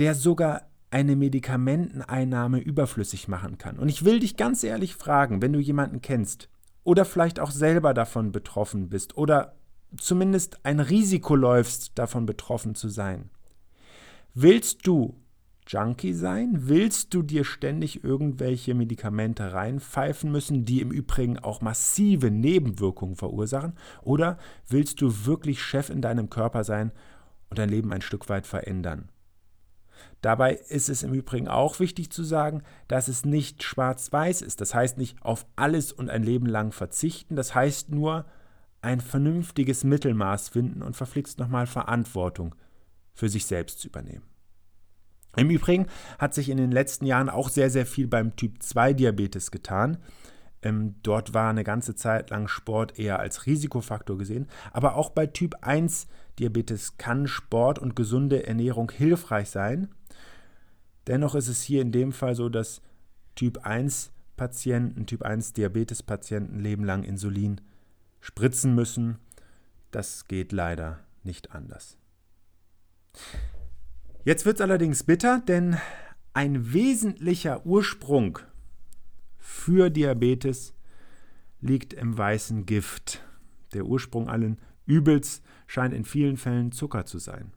der 0.00 0.14
sogar 0.14 0.62
eine 0.90 1.14
Medikamenteneinnahme 1.14 2.58
überflüssig 2.58 3.28
machen 3.28 3.58
kann. 3.58 3.78
Und 3.78 3.88
ich 3.88 4.04
will 4.04 4.18
dich 4.18 4.36
ganz 4.36 4.64
ehrlich 4.64 4.96
fragen, 4.96 5.40
wenn 5.40 5.52
du 5.52 5.60
jemanden 5.60 6.00
kennst 6.00 6.48
oder 6.82 7.04
vielleicht 7.04 7.38
auch 7.38 7.50
selber 7.50 7.94
davon 7.94 8.32
betroffen 8.32 8.88
bist 8.88 9.16
oder 9.16 9.54
zumindest 9.96 10.64
ein 10.64 10.80
Risiko 10.80 11.36
läufst, 11.36 11.92
davon 11.96 12.26
betroffen 12.26 12.74
zu 12.74 12.88
sein. 12.88 13.30
Willst 14.34 14.86
du 14.86 15.20
Junkie 15.66 16.14
sein? 16.14 16.68
Willst 16.68 17.14
du 17.14 17.22
dir 17.22 17.44
ständig 17.44 18.02
irgendwelche 18.02 18.74
Medikamente 18.74 19.52
reinpfeifen 19.52 20.32
müssen, 20.32 20.64
die 20.64 20.80
im 20.80 20.90
Übrigen 20.90 21.38
auch 21.38 21.60
massive 21.60 22.30
Nebenwirkungen 22.30 23.16
verursachen? 23.16 23.74
Oder 24.02 24.38
willst 24.66 25.00
du 25.00 25.26
wirklich 25.26 25.62
Chef 25.62 25.90
in 25.90 26.00
deinem 26.00 26.30
Körper 26.30 26.64
sein 26.64 26.90
und 27.50 27.58
dein 27.58 27.68
Leben 27.68 27.92
ein 27.92 28.02
Stück 28.02 28.28
weit 28.28 28.46
verändern? 28.46 29.10
Dabei 30.20 30.54
ist 30.54 30.88
es 30.88 31.02
im 31.02 31.14
Übrigen 31.14 31.48
auch 31.48 31.80
wichtig 31.80 32.10
zu 32.10 32.22
sagen, 32.24 32.62
dass 32.88 33.08
es 33.08 33.24
nicht 33.24 33.62
schwarz-weiß 33.62 34.42
ist. 34.42 34.60
Das 34.60 34.74
heißt 34.74 34.98
nicht 34.98 35.22
auf 35.22 35.46
alles 35.56 35.92
und 35.92 36.10
ein 36.10 36.22
Leben 36.22 36.46
lang 36.46 36.72
verzichten. 36.72 37.36
Das 37.36 37.54
heißt 37.54 37.90
nur 37.90 38.26
ein 38.82 39.00
vernünftiges 39.00 39.84
Mittelmaß 39.84 40.48
finden 40.50 40.82
und 40.82 40.96
verflixt 40.96 41.38
nochmal 41.38 41.66
Verantwortung 41.66 42.54
für 43.14 43.28
sich 43.28 43.46
selbst 43.46 43.80
zu 43.80 43.88
übernehmen. 43.88 44.24
Im 45.36 45.50
Übrigen 45.50 45.86
hat 46.18 46.34
sich 46.34 46.48
in 46.48 46.56
den 46.56 46.72
letzten 46.72 47.06
Jahren 47.06 47.28
auch 47.28 47.48
sehr, 47.48 47.70
sehr 47.70 47.86
viel 47.86 48.08
beim 48.08 48.34
Typ-2-Diabetes 48.34 49.50
getan. 49.50 49.98
Ähm, 50.62 50.96
dort 51.02 51.32
war 51.32 51.50
eine 51.50 51.64
ganze 51.64 51.94
Zeit 51.94 52.30
lang 52.30 52.48
Sport 52.48 52.98
eher 52.98 53.18
als 53.18 53.46
Risikofaktor 53.46 54.18
gesehen. 54.18 54.48
Aber 54.72 54.96
auch 54.96 55.10
bei 55.10 55.26
Typ-1-Diabetes 55.26 56.98
kann 56.98 57.26
Sport 57.26 57.78
und 57.78 57.96
gesunde 57.96 58.46
Ernährung 58.46 58.90
hilfreich 58.90 59.50
sein. 59.50 59.88
Dennoch 61.06 61.34
ist 61.34 61.48
es 61.48 61.62
hier 61.62 61.82
in 61.82 61.92
dem 61.92 62.12
Fall 62.12 62.34
so, 62.34 62.48
dass 62.48 62.82
Typ 63.34 63.64
1 63.64 64.12
Patienten, 64.36 65.06
Typ 65.06 65.22
1 65.22 65.54
Diabetes 65.54 66.02
Patienten 66.02 66.60
lebenlang 66.60 67.04
Insulin 67.04 67.60
spritzen 68.20 68.74
müssen. 68.74 69.18
Das 69.90 70.28
geht 70.28 70.52
leider 70.52 71.00
nicht 71.22 71.52
anders. 71.52 71.96
Jetzt 74.24 74.44
wird 74.44 74.56
es 74.56 74.60
allerdings 74.60 75.04
bitter, 75.04 75.40
denn 75.40 75.78
ein 76.34 76.72
wesentlicher 76.72 77.64
Ursprung 77.64 78.38
für 79.40 79.90
Diabetes 79.90 80.74
liegt 81.60 81.92
im 81.92 82.16
weißen 82.16 82.66
Gift. 82.66 83.24
Der 83.74 83.84
Ursprung 83.84 84.28
allen 84.28 84.58
Übels 84.86 85.42
scheint 85.66 85.94
in 85.94 86.04
vielen 86.04 86.36
Fällen 86.36 86.72
Zucker 86.72 87.06
zu 87.06 87.18
sein. 87.18 87.52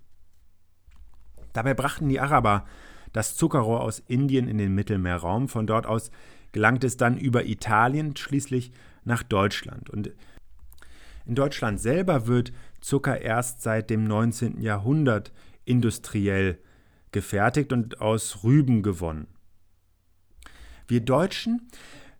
Dabei 1.53 1.73
brachten 1.73 2.09
die 2.09 2.19
Araber 2.19 2.65
das 3.11 3.35
Zuckerrohr 3.35 3.81
aus 3.81 3.99
Indien 3.99 4.47
in 4.47 4.57
den 4.57 4.73
Mittelmeerraum. 4.73 5.47
Von 5.47 5.67
dort 5.67 5.85
aus 5.85 6.09
gelangt 6.51 6.83
es 6.83 6.97
dann 6.97 7.17
über 7.17 7.45
Italien 7.45 8.15
schließlich 8.15 8.71
nach 9.03 9.23
Deutschland. 9.23 9.89
Und 9.89 10.11
in 11.25 11.35
Deutschland 11.35 11.79
selber 11.79 12.27
wird 12.27 12.51
Zucker 12.81 13.21
erst 13.21 13.61
seit 13.61 13.89
dem 13.89 14.03
19. 14.05 14.59
Jahrhundert 14.61 15.31
industriell 15.65 16.59
gefertigt 17.11 17.71
und 17.71 18.01
aus 18.01 18.43
Rüben 18.43 18.83
gewonnen. 18.83 19.27
Wir 20.87 21.01
Deutschen, 21.01 21.67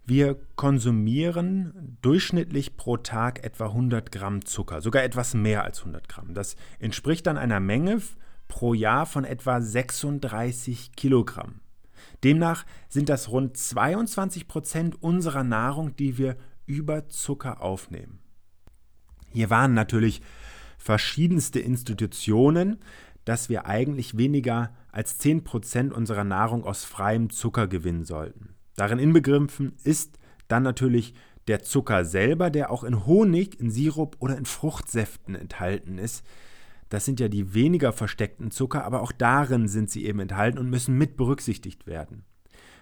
wir 0.05 0.37
konsumieren 0.55 1.97
durchschnittlich 2.01 2.75
pro 2.75 2.97
Tag 2.97 3.43
etwa 3.43 3.67
100 3.67 4.11
Gramm 4.11 4.45
Zucker, 4.45 4.81
sogar 4.81 5.03
etwas 5.03 5.33
mehr 5.33 5.63
als 5.63 5.79
100 5.79 6.09
Gramm. 6.09 6.33
Das 6.33 6.55
entspricht 6.79 7.25
dann 7.25 7.37
einer 7.37 7.59
Menge 7.59 8.01
pro 8.47 8.73
Jahr 8.73 9.05
von 9.05 9.23
etwa 9.23 9.61
36 9.61 10.91
Kilogramm. 10.95 11.61
Demnach 12.23 12.65
sind 12.89 13.09
das 13.09 13.29
rund 13.29 13.57
22 13.57 14.47
Prozent 14.47 15.01
unserer 15.01 15.43
Nahrung, 15.43 15.95
die 15.95 16.17
wir 16.17 16.35
über 16.65 17.07
Zucker 17.07 17.61
aufnehmen. 17.61 18.19
Hier 19.31 19.49
waren 19.49 19.73
natürlich 19.73 20.21
verschiedenste 20.77 21.59
Institutionen, 21.59 22.79
dass 23.25 23.49
wir 23.49 23.65
eigentlich 23.65 24.17
weniger 24.17 24.75
als 24.91 25.17
10 25.17 25.43
Prozent 25.43 25.93
unserer 25.93 26.23
Nahrung 26.23 26.65
aus 26.65 26.83
freiem 26.83 27.29
Zucker 27.29 27.67
gewinnen 27.67 28.03
sollten. 28.03 28.52
Darin 28.75 28.99
inbegriffen 28.99 29.73
ist 29.83 30.19
dann 30.47 30.63
natürlich 30.63 31.13
der 31.47 31.61
Zucker 31.63 32.05
selber, 32.05 32.49
der 32.49 32.71
auch 32.71 32.83
in 32.83 33.05
Honig, 33.05 33.59
in 33.59 33.69
Sirup 33.69 34.15
oder 34.19 34.37
in 34.37 34.45
Fruchtsäften 34.45 35.35
enthalten 35.35 35.97
ist, 35.97 36.23
das 36.93 37.05
sind 37.05 37.19
ja 37.19 37.27
die 37.27 37.55
weniger 37.55 37.91
versteckten 37.91 38.51
Zucker, 38.51 38.85
aber 38.85 39.01
auch 39.01 39.11
darin 39.11 39.67
sind 39.67 39.89
sie 39.89 40.05
eben 40.05 40.19
enthalten 40.19 40.59
und 40.59 40.69
müssen 40.69 40.95
mit 40.95 41.17
berücksichtigt 41.17 41.87
werden. 41.87 42.23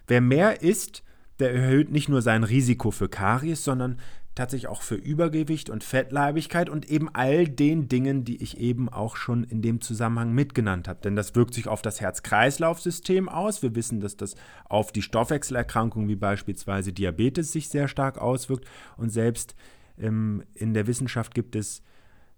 Wer 0.06 0.20
mehr 0.20 0.62
isst, 0.62 1.04
der 1.40 1.54
erhöht 1.54 1.92
nicht 1.92 2.10
nur 2.10 2.22
sein 2.22 2.44
Risiko 2.44 2.92
für 2.92 3.08
Karies, 3.08 3.64
sondern 3.64 4.00
tatsächlich 4.36 4.70
auch 4.70 4.82
für 4.82 4.96
Übergewicht 4.96 5.70
und 5.70 5.84
Fettleibigkeit 5.84 6.70
und 6.70 6.90
eben 6.90 7.10
all 7.14 7.48
den 7.48 7.90
Dingen, 7.90 8.24
die 8.24 8.42
ich 8.42 8.58
eben 8.60 8.88
auch 8.88 9.18
schon 9.18 9.44
in 9.44 9.62
dem 9.62 9.82
Zusammenhang 9.82 10.32
mitgenannt 10.32 10.88
habe. 10.88 11.02
Denn 11.02 11.16
das 11.16 11.36
wirkt 11.36 11.54
sich 11.54 11.68
auf 11.68 11.82
das 11.82 12.00
Herz-Kreislauf-System 12.00 13.28
aus. 13.28 13.62
Wir 13.62 13.76
wissen, 13.76 14.00
dass 14.00 14.16
das 14.16 14.36
auf 14.66 14.92
die 14.92 15.02
Stoffwechselerkrankungen 15.02 16.08
wie 16.08 16.16
beispielsweise 16.16 16.94
Diabetes 16.94 17.52
sich 17.52 17.68
sehr 17.68 17.90
stark 17.90 18.20
auswirkt. 18.20 18.66
Und 18.96 19.10
selbst 19.10 19.56
ähm, 20.00 20.44
in 20.54 20.74
der 20.74 20.88
Wissenschaft 20.88 21.34
gibt 21.34 21.56
es 21.56 21.84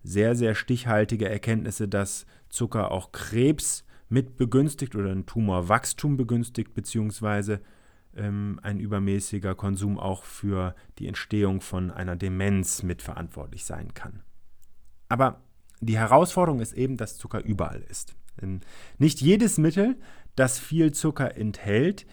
sehr, 0.03 0.35
sehr 0.35 0.55
stichhaltige 0.55 1.29
Erkenntnisse, 1.29 1.87
dass 1.87 2.25
Zucker 2.49 2.91
auch 2.91 3.11
Krebs 3.11 3.85
mit 4.09 4.37
begünstigt 4.37 4.95
oder 4.95 5.11
ein 5.11 5.25
Tumorwachstum 5.25 6.17
begünstigt, 6.17 6.73
beziehungsweise 6.73 7.61
ähm, 8.15 8.59
ein 8.63 8.79
übermäßiger 8.79 9.55
Konsum 9.55 9.99
auch 9.99 10.23
für 10.23 10.75
die 10.99 11.07
Entstehung 11.07 11.61
von 11.61 11.91
einer 11.91 12.15
Demenz 12.15 12.83
mitverantwortlich 12.83 13.65
sein 13.65 13.93
kann. 13.93 14.21
Aber 15.09 15.41
die 15.81 15.97
Herausforderung 15.97 16.59
ist 16.59 16.73
eben, 16.73 16.97
dass 16.97 17.17
Zucker 17.17 17.43
überall 17.43 17.81
ist. 17.81 18.15
Denn 18.41 18.61
nicht 18.97 19.21
jedes 19.21 19.57
Mittel, 19.57 19.97
das 20.35 20.59
viel 20.59 20.91
Zucker 20.91 21.37
enthält, 21.37 22.05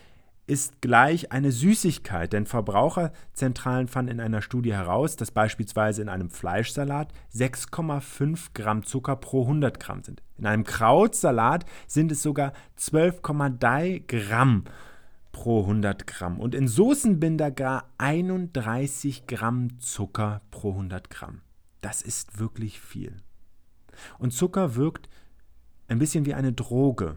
ist 0.50 0.82
gleich 0.82 1.30
eine 1.30 1.52
Süßigkeit, 1.52 2.32
denn 2.32 2.44
Verbraucherzentralen 2.44 3.86
fanden 3.86 4.10
in 4.14 4.20
einer 4.20 4.42
Studie 4.42 4.74
heraus, 4.74 5.14
dass 5.14 5.30
beispielsweise 5.30 6.02
in 6.02 6.08
einem 6.08 6.28
Fleischsalat 6.28 7.12
6,5 7.32 8.48
Gramm 8.52 8.82
Zucker 8.82 9.14
pro 9.14 9.42
100 9.42 9.78
Gramm 9.78 10.02
sind. 10.02 10.22
In 10.38 10.46
einem 10.46 10.64
Krautsalat 10.64 11.66
sind 11.86 12.10
es 12.10 12.22
sogar 12.22 12.52
12,3 12.76 14.02
Gramm 14.08 14.64
pro 15.32 15.62
100 15.62 16.06
Gramm 16.06 16.40
und 16.40 16.54
in 16.54 16.68
Soßenbinder 16.68 17.50
gar 17.50 17.90
31 17.98 19.26
Gramm 19.26 19.80
Zucker 19.80 20.42
pro 20.50 20.72
100 20.72 21.10
Gramm. 21.10 21.42
Das 21.80 22.02
ist 22.02 22.38
wirklich 22.38 22.80
viel. 22.80 23.16
Und 24.18 24.32
Zucker 24.32 24.74
wirkt 24.74 25.08
ein 25.88 25.98
bisschen 25.98 26.26
wie 26.26 26.34
eine 26.34 26.52
Droge. 26.52 27.16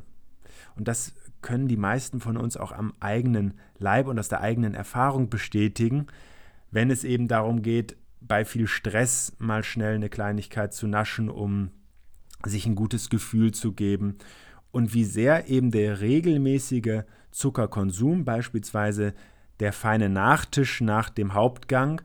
Und 0.75 0.87
das 0.87 1.13
können 1.41 1.67
die 1.67 1.77
meisten 1.77 2.19
von 2.19 2.37
uns 2.37 2.57
auch 2.57 2.71
am 2.71 2.93
eigenen 2.99 3.55
Leib 3.77 4.07
und 4.07 4.17
aus 4.17 4.29
der 4.29 4.41
eigenen 4.41 4.73
Erfahrung 4.73 5.29
bestätigen, 5.29 6.07
wenn 6.71 6.89
es 6.89 7.03
eben 7.03 7.27
darum 7.27 7.61
geht, 7.61 7.97
bei 8.21 8.45
viel 8.45 8.67
Stress 8.67 9.33
mal 9.37 9.63
schnell 9.63 9.95
eine 9.95 10.09
Kleinigkeit 10.09 10.73
zu 10.73 10.87
naschen, 10.87 11.29
um 11.29 11.71
sich 12.45 12.65
ein 12.65 12.75
gutes 12.75 13.09
Gefühl 13.09 13.53
zu 13.53 13.73
geben 13.73 14.17
und 14.71 14.93
wie 14.93 15.03
sehr 15.03 15.49
eben 15.49 15.71
der 15.71 16.01
regelmäßige 16.01 17.03
Zuckerkonsum, 17.33 18.23
beispielsweise 18.23 19.13
der 19.59 19.73
feine 19.73 20.09
Nachtisch 20.09 20.81
nach 20.81 21.09
dem 21.09 21.33
Hauptgang, 21.33 22.01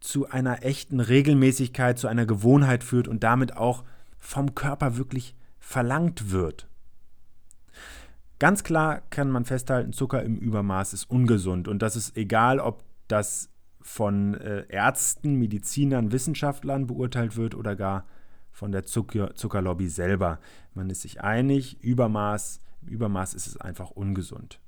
zu 0.00 0.28
einer 0.28 0.64
echten 0.64 0.98
Regelmäßigkeit, 1.00 1.98
zu 1.98 2.08
einer 2.08 2.26
Gewohnheit 2.26 2.82
führt 2.82 3.06
und 3.06 3.22
damit 3.22 3.56
auch 3.56 3.84
vom 4.18 4.54
Körper 4.54 4.96
wirklich 4.96 5.36
verlangt 5.58 6.32
wird. 6.32 6.66
Ganz 8.38 8.64
klar 8.64 9.02
kann 9.10 9.30
man 9.30 9.44
festhalten, 9.44 9.92
Zucker 9.92 10.22
im 10.22 10.38
Übermaß 10.38 10.94
ist 10.94 11.10
ungesund 11.10 11.68
und 11.68 11.82
das 11.82 11.94
ist 11.94 12.16
egal, 12.16 12.58
ob 12.58 12.82
das 13.06 13.50
von 13.82 14.34
äh, 14.34 14.64
Ärzten, 14.68 15.34
Medizinern, 15.34 16.12
Wissenschaftlern 16.12 16.86
beurteilt 16.86 17.36
wird 17.36 17.54
oder 17.54 17.76
gar 17.76 18.06
von 18.50 18.72
der 18.72 18.84
Zucker 18.84 19.34
Zuckerlobby 19.34 19.88
selber. 19.88 20.38
Man 20.74 20.88
ist 20.90 21.02
sich 21.02 21.20
einig, 21.20 21.82
Übermaß, 21.82 22.60
Übermaß 22.86 23.34
ist 23.34 23.46
es 23.46 23.56
einfach 23.58 23.90
ungesund. 23.90 24.60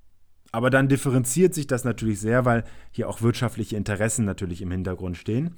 Aber 0.52 0.68
dann 0.68 0.88
differenziert 0.88 1.54
sich 1.54 1.66
das 1.66 1.84
natürlich 1.84 2.20
sehr, 2.20 2.44
weil 2.44 2.64
hier 2.90 3.08
auch 3.08 3.22
wirtschaftliche 3.22 3.76
Interessen 3.76 4.26
natürlich 4.26 4.60
im 4.60 4.70
Hintergrund 4.70 5.16
stehen. 5.16 5.56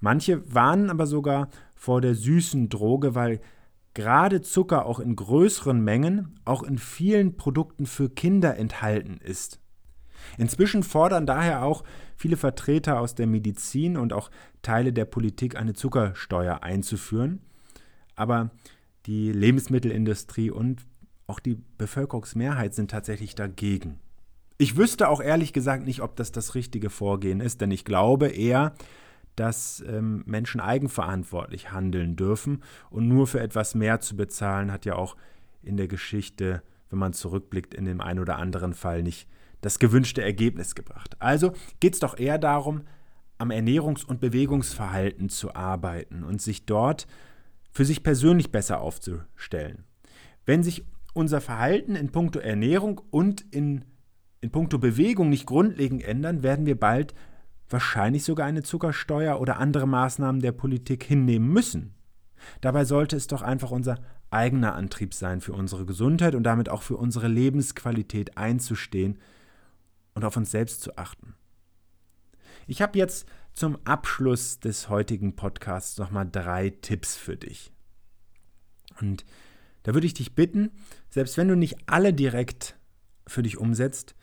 Manche 0.00 0.42
warnen 0.52 0.88
aber 0.88 1.06
sogar 1.06 1.48
vor 1.74 2.00
der 2.00 2.14
süßen 2.14 2.68
Droge, 2.68 3.14
weil 3.16 3.40
gerade 3.94 4.42
Zucker 4.42 4.86
auch 4.86 5.00
in 5.00 5.16
größeren 5.16 5.80
Mengen 5.80 6.38
auch 6.44 6.62
in 6.62 6.78
vielen 6.78 7.36
Produkten 7.36 7.86
für 7.86 8.08
Kinder 8.08 8.56
enthalten 8.56 9.18
ist. 9.22 9.58
Inzwischen 10.38 10.82
fordern 10.82 11.26
daher 11.26 11.64
auch 11.64 11.82
viele 12.16 12.36
Vertreter 12.36 13.00
aus 13.00 13.14
der 13.14 13.26
Medizin 13.26 13.96
und 13.96 14.12
auch 14.12 14.30
Teile 14.62 14.92
der 14.92 15.06
Politik 15.06 15.56
eine 15.56 15.74
Zuckersteuer 15.74 16.62
einzuführen. 16.62 17.40
Aber 18.14 18.50
die 19.06 19.32
Lebensmittelindustrie 19.32 20.50
und 20.50 20.86
auch 21.26 21.40
die 21.40 21.58
Bevölkerungsmehrheit 21.78 22.74
sind 22.74 22.90
tatsächlich 22.90 23.34
dagegen. 23.34 23.98
Ich 24.58 24.76
wüsste 24.76 25.08
auch 25.08 25.20
ehrlich 25.20 25.52
gesagt 25.52 25.84
nicht, 25.84 26.00
ob 26.00 26.16
das 26.16 26.32
das 26.32 26.54
richtige 26.54 26.90
Vorgehen 26.90 27.40
ist, 27.40 27.60
denn 27.60 27.70
ich 27.70 27.84
glaube 27.84 28.28
eher, 28.28 28.74
dass 29.36 29.84
ähm, 29.86 30.22
Menschen 30.26 30.60
eigenverantwortlich 30.60 31.72
handeln 31.72 32.16
dürfen 32.16 32.62
und 32.88 33.06
nur 33.06 33.26
für 33.26 33.40
etwas 33.40 33.74
mehr 33.74 34.00
zu 34.00 34.16
bezahlen, 34.16 34.72
hat 34.72 34.86
ja 34.86 34.96
auch 34.96 35.16
in 35.62 35.76
der 35.76 35.88
Geschichte, 35.88 36.62
wenn 36.88 36.98
man 36.98 37.12
zurückblickt, 37.12 37.74
in 37.74 37.84
dem 37.84 38.00
einen 38.00 38.20
oder 38.20 38.38
anderen 38.38 38.72
Fall 38.72 39.02
nicht 39.02 39.28
das 39.60 39.78
gewünschte 39.78 40.22
Ergebnis 40.22 40.74
gebracht. 40.74 41.16
Also 41.18 41.52
geht 41.80 41.94
es 41.94 42.00
doch 42.00 42.18
eher 42.18 42.38
darum, 42.38 42.82
am 43.38 43.50
Ernährungs- 43.50 44.06
und 44.06 44.20
Bewegungsverhalten 44.20 45.28
zu 45.28 45.54
arbeiten 45.54 46.24
und 46.24 46.40
sich 46.40 46.64
dort 46.64 47.06
für 47.72 47.84
sich 47.84 48.02
persönlich 48.02 48.50
besser 48.50 48.80
aufzustellen. 48.80 49.84
Wenn 50.46 50.62
sich 50.62 50.86
unser 51.12 51.40
Verhalten 51.40 51.96
in 51.96 52.10
puncto 52.10 52.38
Ernährung 52.38 53.00
und 53.10 53.44
in, 53.50 53.84
in 54.46 54.52
puncto 54.52 54.78
Bewegung 54.78 55.28
nicht 55.28 55.44
grundlegend 55.44 56.04
ändern, 56.04 56.44
werden 56.44 56.66
wir 56.66 56.78
bald 56.78 57.14
wahrscheinlich 57.68 58.22
sogar 58.22 58.46
eine 58.46 58.62
Zuckersteuer 58.62 59.40
oder 59.40 59.58
andere 59.58 59.88
Maßnahmen 59.88 60.40
der 60.40 60.52
Politik 60.52 61.02
hinnehmen 61.02 61.52
müssen. 61.52 61.94
Dabei 62.60 62.84
sollte 62.84 63.16
es 63.16 63.26
doch 63.26 63.42
einfach 63.42 63.72
unser 63.72 63.96
eigener 64.30 64.76
Antrieb 64.76 65.14
sein, 65.14 65.40
für 65.40 65.52
unsere 65.52 65.84
Gesundheit 65.84 66.36
und 66.36 66.44
damit 66.44 66.68
auch 66.68 66.82
für 66.82 66.96
unsere 66.96 67.26
Lebensqualität 67.26 68.38
einzustehen 68.38 69.18
und 70.14 70.24
auf 70.24 70.36
uns 70.36 70.52
selbst 70.52 70.80
zu 70.80 70.96
achten. 70.96 71.34
Ich 72.68 72.80
habe 72.80 72.96
jetzt 72.96 73.26
zum 73.52 73.78
Abschluss 73.84 74.60
des 74.60 74.88
heutigen 74.88 75.34
Podcasts 75.34 75.98
nochmal 75.98 76.28
drei 76.30 76.70
Tipps 76.70 77.16
für 77.16 77.36
dich. 77.36 77.72
Und 79.00 79.24
da 79.82 79.92
würde 79.92 80.06
ich 80.06 80.14
dich 80.14 80.36
bitten, 80.36 80.70
selbst 81.10 81.36
wenn 81.36 81.48
du 81.48 81.56
nicht 81.56 81.76
alle 81.86 82.12
direkt 82.12 82.76
für 83.26 83.42
dich 83.42 83.58
umsetzt, 83.58 84.15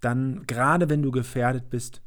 dann 0.00 0.46
gerade 0.46 0.88
wenn 0.88 1.02
du 1.02 1.10
gefährdet 1.10 1.70
bist, 1.70 2.02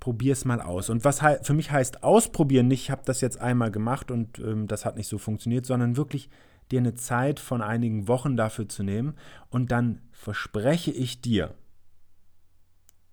probier 0.00 0.32
es 0.32 0.44
mal 0.44 0.60
aus. 0.60 0.88
Und 0.88 1.04
was 1.04 1.20
für 1.42 1.54
mich 1.54 1.70
heißt 1.70 2.02
ausprobieren, 2.02 2.68
nicht, 2.68 2.84
ich 2.84 2.90
habe 2.90 3.02
das 3.04 3.20
jetzt 3.20 3.40
einmal 3.40 3.70
gemacht 3.70 4.10
und 4.10 4.38
ähm, 4.38 4.66
das 4.66 4.84
hat 4.84 4.96
nicht 4.96 5.08
so 5.08 5.18
funktioniert, 5.18 5.66
sondern 5.66 5.96
wirklich 5.96 6.30
dir 6.70 6.80
eine 6.80 6.94
Zeit 6.94 7.38
von 7.38 7.62
einigen 7.62 8.08
Wochen 8.08 8.36
dafür 8.36 8.68
zu 8.68 8.82
nehmen 8.82 9.14
und 9.50 9.70
dann 9.70 10.00
verspreche 10.12 10.90
ich 10.90 11.20
dir, 11.20 11.54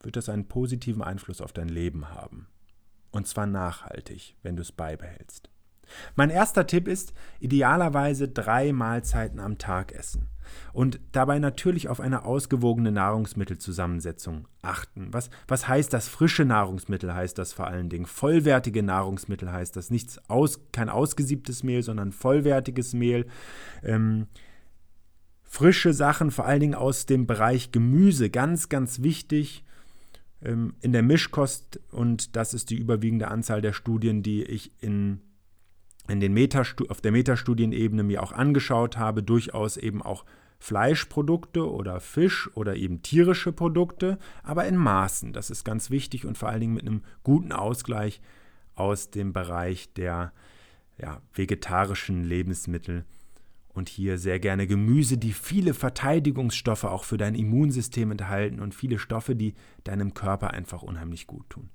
wird 0.01 0.15
das 0.15 0.29
einen 0.29 0.47
positiven 0.47 1.01
Einfluss 1.01 1.41
auf 1.41 1.53
dein 1.53 1.69
Leben 1.69 2.09
haben. 2.09 2.47
Und 3.11 3.27
zwar 3.27 3.47
nachhaltig, 3.47 4.35
wenn 4.43 4.55
du 4.55 4.61
es 4.61 4.71
beibehältst. 4.71 5.49
Mein 6.15 6.29
erster 6.29 6.67
Tipp 6.67 6.87
ist, 6.87 7.13
idealerweise 7.39 8.27
drei 8.27 8.73
Mahlzeiten 8.73 9.39
am 9.39 9.57
Tag 9.57 9.93
essen 9.93 10.29
und 10.73 10.99
dabei 11.11 11.39
natürlich 11.39 11.89
auf 11.89 11.99
eine 11.99 12.25
ausgewogene 12.25 12.91
Nahrungsmittelzusammensetzung 12.91 14.47
achten. 14.61 15.07
Was, 15.11 15.29
was 15.47 15.67
heißt 15.67 15.93
das? 15.93 16.07
Frische 16.07 16.45
Nahrungsmittel 16.45 17.13
heißt 17.13 17.37
das 17.37 17.53
vor 17.53 17.67
allen 17.67 17.89
Dingen. 17.89 18.05
Vollwertige 18.05 18.83
Nahrungsmittel 18.83 19.51
heißt 19.51 19.75
das. 19.75 19.89
Nichts 19.89 20.19
aus, 20.29 20.59
kein 20.71 20.89
ausgesiebtes 20.89 21.63
Mehl, 21.63 21.83
sondern 21.83 22.11
vollwertiges 22.11 22.93
Mehl. 22.93 23.27
Ähm, 23.83 24.27
frische 25.43 25.93
Sachen, 25.93 26.31
vor 26.31 26.45
allen 26.45 26.59
Dingen 26.59 26.75
aus 26.75 27.05
dem 27.05 27.27
Bereich 27.27 27.71
Gemüse, 27.71 28.29
ganz, 28.29 28.69
ganz 28.69 29.01
wichtig 29.01 29.63
ähm, 30.41 30.75
in 30.81 30.91
der 30.91 31.03
Mischkost. 31.03 31.79
Und 31.91 32.35
das 32.35 32.53
ist 32.53 32.69
die 32.69 32.77
überwiegende 32.77 33.29
Anzahl 33.29 33.61
der 33.61 33.73
Studien, 33.73 34.23
die 34.23 34.43
ich 34.43 34.71
in 34.81 35.21
in 36.07 36.19
den 36.19 36.37
auf 36.89 37.01
der 37.01 37.11
Metastudienebene 37.11 38.03
mir 38.03 38.23
auch 38.23 38.31
angeschaut 38.31 38.97
habe, 38.97 39.23
durchaus 39.23 39.77
eben 39.77 40.01
auch 40.01 40.25
Fleischprodukte 40.59 41.69
oder 41.69 41.99
Fisch 41.99 42.49
oder 42.55 42.75
eben 42.75 43.01
tierische 43.01 43.51
Produkte, 43.51 44.17
aber 44.43 44.65
in 44.65 44.75
Maßen. 44.75 45.33
Das 45.33 45.49
ist 45.49 45.63
ganz 45.63 45.91
wichtig 45.91 46.25
und 46.25 46.37
vor 46.37 46.49
allen 46.49 46.61
Dingen 46.61 46.73
mit 46.73 46.87
einem 46.87 47.03
guten 47.23 47.51
Ausgleich 47.51 48.21
aus 48.75 49.11
dem 49.11 49.33
Bereich 49.33 49.93
der 49.93 50.33
ja, 50.99 51.21
vegetarischen 51.33 52.23
Lebensmittel 52.23 53.05
und 53.77 53.89
hier 53.89 54.17
sehr 54.17 54.39
gerne 54.39 54.65
Gemüse, 54.65 55.17
die 55.17 55.31
viele 55.31 55.75
Verteidigungsstoffe 55.75 56.85
auch 56.85 57.03
für 57.03 57.17
dein 57.17 57.35
Immunsystem 57.35 58.11
enthalten 58.11 58.59
und 58.59 58.73
viele 58.73 58.97
Stoffe, 58.97 59.35
die 59.35 59.53
deinem 59.83 60.15
Körper 60.15 60.51
einfach 60.51 60.81
unheimlich 60.81 61.27
gut 61.27 61.47
tun. 61.49 61.69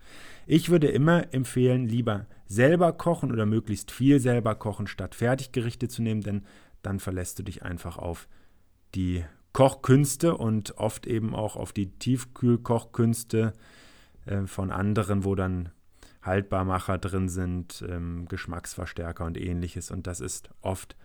Ich 0.47 0.68
würde 0.68 0.88
immer 0.88 1.33
empfehlen, 1.33 1.87
lieber 1.87 2.27
selber 2.53 2.93
kochen 2.93 3.33
oder 3.33 3.47
möglichst 3.47 3.91
viel 3.91 4.21
selber 4.21 4.55
kochen, 4.55 4.87
statt 4.87 5.15
Fertiggerichte 5.15 5.88
zu 5.88 6.03
nehmen, 6.03 6.21
denn 6.21 6.45
dann 6.83 7.01
verlässt 7.01 7.38
du 7.38 7.43
dich 7.43 7.62
einfach 7.62 7.97
auf 7.97 8.29
die 8.95 9.25
Kochkünste 9.53 10.37
und 10.37 10.77
oft 10.79 11.07
eben 11.07 11.35
auch 11.35 11.57
auf 11.57 11.73
die 11.73 11.91
Tiefkühlkochkünste 11.99 13.53
äh, 14.27 14.47
von 14.47 14.71
anderen, 14.71 15.25
wo 15.25 15.35
dann 15.35 15.71
Haltbarmacher 16.23 16.99
drin 16.99 17.29
sind, 17.29 17.85
ähm, 17.88 18.27
Geschmacksverstärker 18.29 19.25
und 19.25 19.38
ähnliches. 19.38 19.91
Und 19.91 20.07
das 20.07 20.21
ist 20.21 20.51
oft 20.61 20.97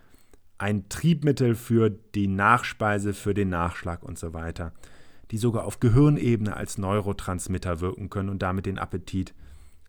ein 0.58 0.88
Triebmittel 0.88 1.54
für 1.54 1.90
die 1.90 2.28
Nachspeise, 2.28 3.14
für 3.14 3.34
den 3.34 3.48
Nachschlag 3.48 4.02
und 4.02 4.18
so 4.18 4.34
weiter, 4.34 4.72
die 5.30 5.38
sogar 5.38 5.64
auf 5.64 5.80
Gehirnebene 5.80 6.56
als 6.56 6.78
Neurotransmitter 6.78 7.80
wirken 7.80 8.10
können 8.10 8.28
und 8.28 8.42
damit 8.42 8.66
den 8.66 8.78
Appetit 8.78 9.34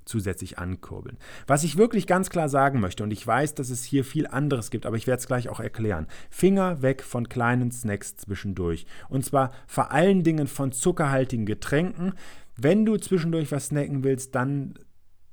zusätzlich 0.09 0.59
ankurbeln. 0.59 1.17
Was 1.47 1.63
ich 1.63 1.77
wirklich 1.77 2.07
ganz 2.07 2.29
klar 2.29 2.49
sagen 2.49 2.79
möchte, 2.79 3.03
und 3.03 3.11
ich 3.11 3.25
weiß, 3.25 3.55
dass 3.55 3.69
es 3.69 3.83
hier 3.83 4.03
viel 4.03 4.27
anderes 4.27 4.71
gibt, 4.71 4.85
aber 4.85 4.97
ich 4.97 5.07
werde 5.07 5.21
es 5.21 5.27
gleich 5.27 5.47
auch 5.47 5.59
erklären. 5.59 6.07
Finger 6.29 6.81
weg 6.81 7.03
von 7.03 7.29
kleinen 7.29 7.71
Snacks 7.71 8.17
zwischendurch. 8.17 8.85
Und 9.07 9.23
zwar 9.23 9.51
vor 9.67 9.91
allen 9.91 10.23
Dingen 10.23 10.47
von 10.47 10.71
zuckerhaltigen 10.71 11.45
Getränken. 11.45 12.13
Wenn 12.57 12.85
du 12.85 12.97
zwischendurch 12.97 13.51
was 13.51 13.67
snacken 13.67 14.03
willst, 14.03 14.35
dann 14.35 14.73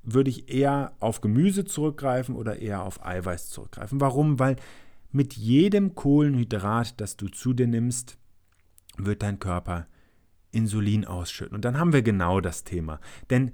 würde 0.02 0.30
ich 0.30 0.48
eher 0.52 0.92
auf 1.00 1.20
Gemüse 1.20 1.64
zurückgreifen 1.64 2.36
oder 2.36 2.60
eher 2.60 2.82
auf 2.82 3.04
Eiweiß 3.04 3.50
zurückgreifen. 3.50 4.00
Warum? 4.00 4.38
Weil 4.38 4.56
mit 5.10 5.34
jedem 5.34 5.94
Kohlenhydrat, 5.94 7.00
das 7.00 7.16
du 7.16 7.28
zu 7.28 7.52
dir 7.52 7.66
nimmst, 7.66 8.18
wird 8.98 9.22
dein 9.22 9.40
Körper 9.40 9.86
Insulin 10.52 11.04
ausschütten. 11.04 11.54
Und 11.54 11.64
dann 11.64 11.78
haben 11.78 11.92
wir 11.92 12.02
genau 12.02 12.40
das 12.40 12.64
Thema. 12.64 13.00
Denn 13.30 13.52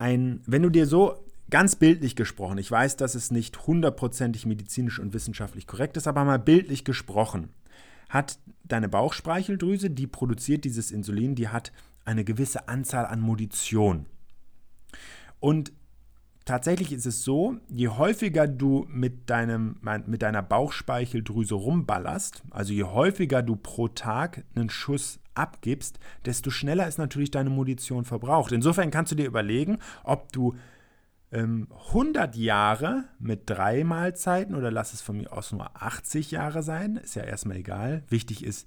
ein, 0.00 0.40
wenn 0.46 0.62
du 0.62 0.70
dir 0.70 0.86
so 0.86 1.24
ganz 1.50 1.76
bildlich 1.76 2.16
gesprochen, 2.16 2.58
ich 2.58 2.70
weiß, 2.70 2.96
dass 2.96 3.14
es 3.14 3.30
nicht 3.30 3.66
hundertprozentig 3.66 4.46
medizinisch 4.46 4.98
und 4.98 5.12
wissenschaftlich 5.12 5.66
korrekt 5.66 5.96
ist, 5.96 6.08
aber 6.08 6.24
mal 6.24 6.38
bildlich 6.38 6.84
gesprochen, 6.84 7.50
hat 8.08 8.38
deine 8.64 8.88
Bauchspeicheldrüse, 8.88 9.90
die 9.90 10.06
produziert 10.06 10.64
dieses 10.64 10.90
Insulin, 10.90 11.34
die 11.34 11.48
hat 11.48 11.72
eine 12.04 12.24
gewisse 12.24 12.68
Anzahl 12.68 13.04
an 13.04 13.20
Munition. 13.20 14.06
Und 15.38 15.72
tatsächlich 16.50 16.92
ist 16.92 17.06
es 17.06 17.22
so, 17.22 17.58
je 17.68 17.86
häufiger 17.86 18.48
du 18.48 18.84
mit, 18.90 19.30
deinem, 19.30 19.76
mit 20.06 20.22
deiner 20.22 20.42
Bauchspeicheldrüse 20.42 21.54
rumballerst, 21.54 22.42
also 22.50 22.72
je 22.72 22.82
häufiger 22.82 23.40
du 23.40 23.54
pro 23.54 23.86
Tag 23.86 24.42
einen 24.56 24.68
Schuss 24.68 25.20
abgibst, 25.34 26.00
desto 26.24 26.50
schneller 26.50 26.88
ist 26.88 26.98
natürlich 26.98 27.30
deine 27.30 27.50
Munition 27.50 28.04
verbraucht. 28.04 28.50
Insofern 28.50 28.90
kannst 28.90 29.12
du 29.12 29.16
dir 29.16 29.26
überlegen, 29.26 29.78
ob 30.02 30.32
du 30.32 30.56
ähm, 31.30 31.68
100 31.90 32.34
Jahre 32.34 33.04
mit 33.20 33.48
drei 33.48 33.84
Mahlzeiten 33.84 34.56
oder 34.56 34.72
lass 34.72 34.92
es 34.92 35.02
von 35.02 35.18
mir 35.18 35.32
aus 35.32 35.52
nur 35.52 35.70
80 35.80 36.32
Jahre 36.32 36.64
sein, 36.64 36.96
ist 36.96 37.14
ja 37.14 37.22
erstmal 37.22 37.58
egal. 37.58 38.02
Wichtig 38.08 38.44
ist, 38.44 38.66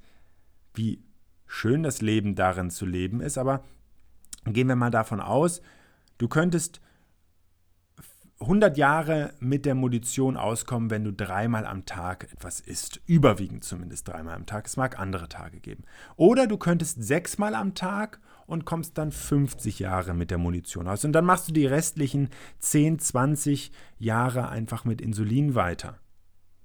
wie 0.73 1.03
schön 1.47 1.83
das 1.83 2.01
Leben 2.01 2.35
darin 2.35 2.69
zu 2.69 2.85
leben 2.85 3.19
ist, 3.19 3.37
aber 3.37 3.61
gehen 4.45 4.69
wir 4.69 4.77
mal 4.77 4.89
davon 4.89 5.19
aus, 5.19 5.61
du 6.17 6.29
könntest 6.29 6.79
100 8.43 8.77
Jahre 8.77 9.33
mit 9.39 9.65
der 9.65 9.75
Munition 9.75 10.37
auskommen, 10.37 10.89
wenn 10.89 11.03
du 11.03 11.11
dreimal 11.11 11.65
am 11.65 11.85
Tag 11.85 12.31
etwas 12.31 12.59
isst. 12.59 13.01
Überwiegend 13.05 13.63
zumindest 13.63 14.07
dreimal 14.07 14.35
am 14.35 14.45
Tag. 14.45 14.67
Es 14.67 14.77
mag 14.77 14.99
andere 14.99 15.27
Tage 15.27 15.59
geben. 15.59 15.83
Oder 16.15 16.47
du 16.47 16.57
könntest 16.57 17.03
sechsmal 17.03 17.55
am 17.55 17.73
Tag 17.73 18.19
und 18.45 18.65
kommst 18.65 18.97
dann 18.97 19.11
50 19.11 19.79
Jahre 19.79 20.13
mit 20.13 20.31
der 20.31 20.37
Munition 20.37 20.87
aus. 20.87 21.05
Und 21.05 21.13
dann 21.13 21.25
machst 21.25 21.49
du 21.49 21.53
die 21.53 21.65
restlichen 21.65 22.29
10, 22.59 22.99
20 22.99 23.71
Jahre 23.97 24.49
einfach 24.49 24.85
mit 24.85 25.01
Insulin 25.01 25.55
weiter. 25.55 25.99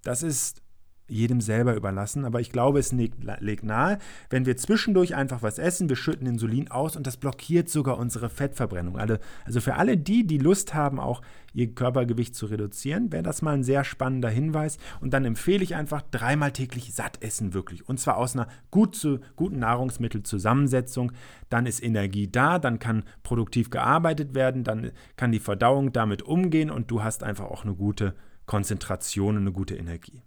Das 0.03 0.23
ist 0.23 0.63
jedem 1.09 1.41
selber 1.41 1.75
überlassen, 1.75 2.25
aber 2.25 2.41
ich 2.41 2.53
glaube, 2.53 2.79
es 2.79 2.93
legt 2.93 3.65
nahe, 3.65 3.99
wenn 4.31 4.47
wir 4.47 4.57
zwischendurch 4.57 5.15
einfach 5.15 5.43
was 5.43 5.59
essen, 5.59 5.89
wir 5.89 5.97
schütten 5.97 6.27
Insulin 6.27 6.71
aus 6.71 6.97
und 6.97 7.07
das 7.07 7.17
blockiert 7.17 7.69
sogar 7.69 7.99
unsere 7.99 8.29
Fettverbrennung. 8.29 8.99
Also 8.99 9.61
für 9.61 9.75
alle 9.75 9.97
die, 9.97 10.27
die 10.27 10.39
Lust 10.39 10.75
haben, 10.75 11.01
auch 11.01 11.23
ihr 11.55 11.75
Körpergewicht 11.75 12.35
zu 12.35 12.47
reduzieren, 12.47 13.11
wäre 13.11 13.23
das 13.23 13.43
mal 13.43 13.55
ein 13.55 13.65
sehr 13.65 13.85
spannender 13.85 14.29
Hinweis. 14.29 14.79
Und 15.01 15.13
dann 15.13 15.25
empfehle 15.25 15.65
ich 15.65 15.75
einfach 15.75 16.03
dreimal 16.11 16.53
täglich 16.53 16.95
satt 16.95 17.23
essen 17.23 17.55
wirklich. 17.55 17.89
Und 17.89 17.99
zwar 17.99 18.17
aus 18.17 18.35
einer 18.35 18.49
gut 18.71 18.95
zu, 18.95 19.21
guten 19.35 19.59
Nahrungsmittelzusammensetzung. 19.59 21.13
Dann 21.49 21.67
ist 21.67 21.83
Energie 21.83 22.31
da, 22.31 22.59
dann 22.59 22.79
kann 22.79 23.05
produktiv 23.23 23.71
gearbeitet 23.71 24.35
werden, 24.35 24.63
dann 24.63 24.93
kann 25.17 25.33
die 25.33 25.41
Verdauung 25.41 25.93
damit 25.93 26.23
umgehen 26.23 26.71
und 26.71 26.91
du 26.91 27.03
hast 27.03 27.23
einfach 27.23 27.47
auch 27.47 27.65
eine 27.65 27.75
gute 27.75 28.15
Konzentration 28.47 29.37
und 29.37 29.43
eine 29.43 29.53
gute 29.53 29.77
Energie. 29.77 30.23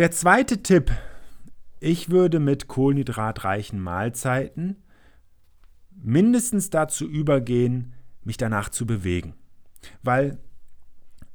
Der 0.00 0.10
zweite 0.10 0.62
Tipp. 0.62 0.90
Ich 1.78 2.08
würde 2.08 2.40
mit 2.40 2.68
kohlenhydratreichen 2.68 3.78
Mahlzeiten 3.78 4.82
mindestens 5.90 6.70
dazu 6.70 7.06
übergehen, 7.06 7.92
mich 8.24 8.38
danach 8.38 8.70
zu 8.70 8.86
bewegen. 8.86 9.34
Weil 10.02 10.38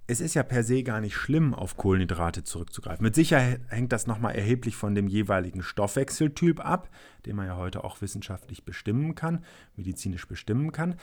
es 0.07 0.19
ist 0.19 0.33
ja 0.33 0.41
per 0.41 0.63
se 0.63 0.81
gar 0.81 0.99
nicht 0.99 1.15
schlimm, 1.15 1.53
auf 1.53 1.77
Kohlenhydrate 1.77 2.43
zurückzugreifen. 2.43 3.03
Mit 3.03 3.13
Sicherheit 3.13 3.61
hängt 3.67 3.91
das 3.91 4.07
nochmal 4.07 4.33
erheblich 4.33 4.75
von 4.75 4.95
dem 4.95 5.07
jeweiligen 5.07 5.61
Stoffwechseltyp 5.61 6.59
ab, 6.59 6.89
den 7.27 7.35
man 7.35 7.45
ja 7.45 7.57
heute 7.57 7.83
auch 7.83 8.01
wissenschaftlich 8.01 8.65
bestimmen 8.65 9.13
kann, 9.13 9.45
medizinisch 9.75 10.27
bestimmen 10.27 10.71
kann. 10.71 10.95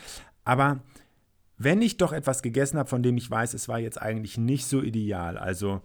Aber 0.44 0.81
wenn 1.59 1.81
ich 1.81 1.96
doch 1.96 2.12
etwas 2.12 2.42
gegessen 2.42 2.77
habe, 2.77 2.90
von 2.90 3.05
dem 3.05 3.16
ich 3.16 3.31
weiß, 3.31 3.55
es 3.55 3.68
war 3.68 3.79
jetzt 3.79 4.03
eigentlich 4.03 4.37
nicht 4.37 4.66
so 4.66 4.83
ideal, 4.83 5.38
also 5.38 5.81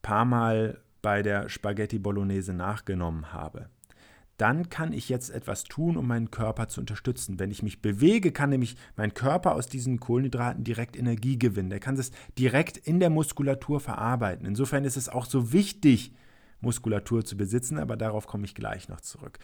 paar 0.00 0.24
Mal 0.24 0.80
bei 1.02 1.22
der 1.22 1.48
Spaghetti 1.48 1.98
Bolognese 1.98 2.52
nachgenommen 2.52 3.32
habe, 3.32 3.68
dann 4.38 4.70
kann 4.70 4.92
ich 4.92 5.08
jetzt 5.08 5.30
etwas 5.30 5.64
tun, 5.64 5.96
um 5.96 6.06
meinen 6.06 6.30
Körper 6.30 6.68
zu 6.68 6.80
unterstützen. 6.80 7.40
Wenn 7.40 7.50
ich 7.50 7.64
mich 7.64 7.82
bewege, 7.82 8.30
kann 8.30 8.50
nämlich 8.50 8.76
mein 8.96 9.12
Körper 9.12 9.54
aus 9.54 9.66
diesen 9.66 9.98
Kohlenhydraten 9.98 10.62
direkt 10.62 10.96
Energie 10.96 11.38
gewinnen. 11.38 11.70
Der 11.70 11.80
kann 11.80 11.96
es 11.96 12.12
direkt 12.38 12.76
in 12.76 13.00
der 13.00 13.10
Muskulatur 13.10 13.80
verarbeiten. 13.80 14.46
Insofern 14.46 14.84
ist 14.84 14.96
es 14.96 15.08
auch 15.08 15.26
so 15.26 15.52
wichtig, 15.52 16.12
Muskulatur 16.60 17.24
zu 17.24 17.36
besitzen, 17.36 17.78
aber 17.78 17.96
darauf 17.96 18.26
komme 18.28 18.44
ich 18.44 18.54
gleich 18.54 18.88
noch 18.88 19.00
zurück. 19.00 19.40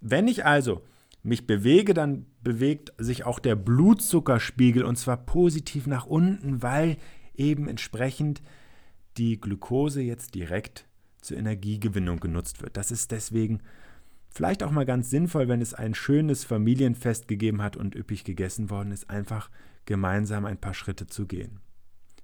Wenn 0.00 0.28
ich 0.28 0.44
also 0.44 0.82
mich 1.22 1.46
bewege, 1.48 1.92
dann 1.92 2.26
bewegt 2.42 2.92
sich 2.98 3.24
auch 3.24 3.40
der 3.40 3.56
Blutzuckerspiegel 3.56 4.84
und 4.84 4.96
zwar 4.96 5.16
positiv 5.18 5.88
nach 5.88 6.06
unten, 6.06 6.62
weil 6.62 6.96
eben 7.34 7.68
entsprechend 7.68 8.42
die 9.16 9.40
Glucose 9.40 10.00
jetzt 10.00 10.34
direkt 10.34 10.86
zur 11.20 11.36
Energiegewinnung 11.36 12.20
genutzt 12.20 12.62
wird. 12.62 12.76
Das 12.76 12.90
ist 12.90 13.10
deswegen 13.10 13.60
vielleicht 14.30 14.62
auch 14.62 14.70
mal 14.70 14.86
ganz 14.86 15.10
sinnvoll, 15.10 15.48
wenn 15.48 15.60
es 15.60 15.74
ein 15.74 15.94
schönes 15.94 16.44
Familienfest 16.44 17.28
gegeben 17.28 17.62
hat 17.62 17.76
und 17.76 17.94
üppig 17.94 18.24
gegessen 18.24 18.70
worden 18.70 18.92
ist, 18.92 19.10
einfach 19.10 19.50
gemeinsam 19.84 20.44
ein 20.44 20.58
paar 20.58 20.74
Schritte 20.74 21.06
zu 21.06 21.26
gehen. 21.26 21.60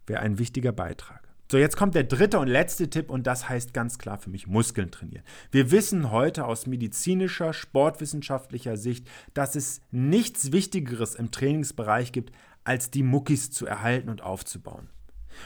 Wäre 0.07 0.21
ein 0.21 0.39
wichtiger 0.39 0.73
Beitrag. 0.73 1.27
So, 1.51 1.59
jetzt 1.59 1.77
kommt 1.77 1.95
der 1.95 2.05
dritte 2.05 2.41
und 2.41 2.49
letzte 2.49 2.91
Tipp 2.91 3.09
und 3.09 3.27
das 3.29 3.49
heißt 3.49 3.73
ganz 3.73 3.99
klar 3.99 4.19
für 4.19 4.31
mich 4.31 4.49
Muskeln 4.49 4.91
trainieren. 4.91 5.23
Wir 5.53 5.71
wissen 5.71 6.11
heute 6.11 6.45
aus 6.45 6.67
medizinischer, 6.67 7.53
sportwissenschaftlicher 7.53 8.77
Sicht, 8.77 9.09
dass 9.33 9.55
es 9.55 9.81
nichts 9.93 10.51
Wichtigeres 10.51 11.15
im 11.15 11.31
Trainingsbereich 11.31 12.11
gibt, 12.11 12.33
als 12.65 12.91
die 12.91 13.05
Muckis 13.05 13.53
zu 13.53 13.65
erhalten 13.65 14.09
und 14.09 14.23
aufzubauen. 14.23 14.89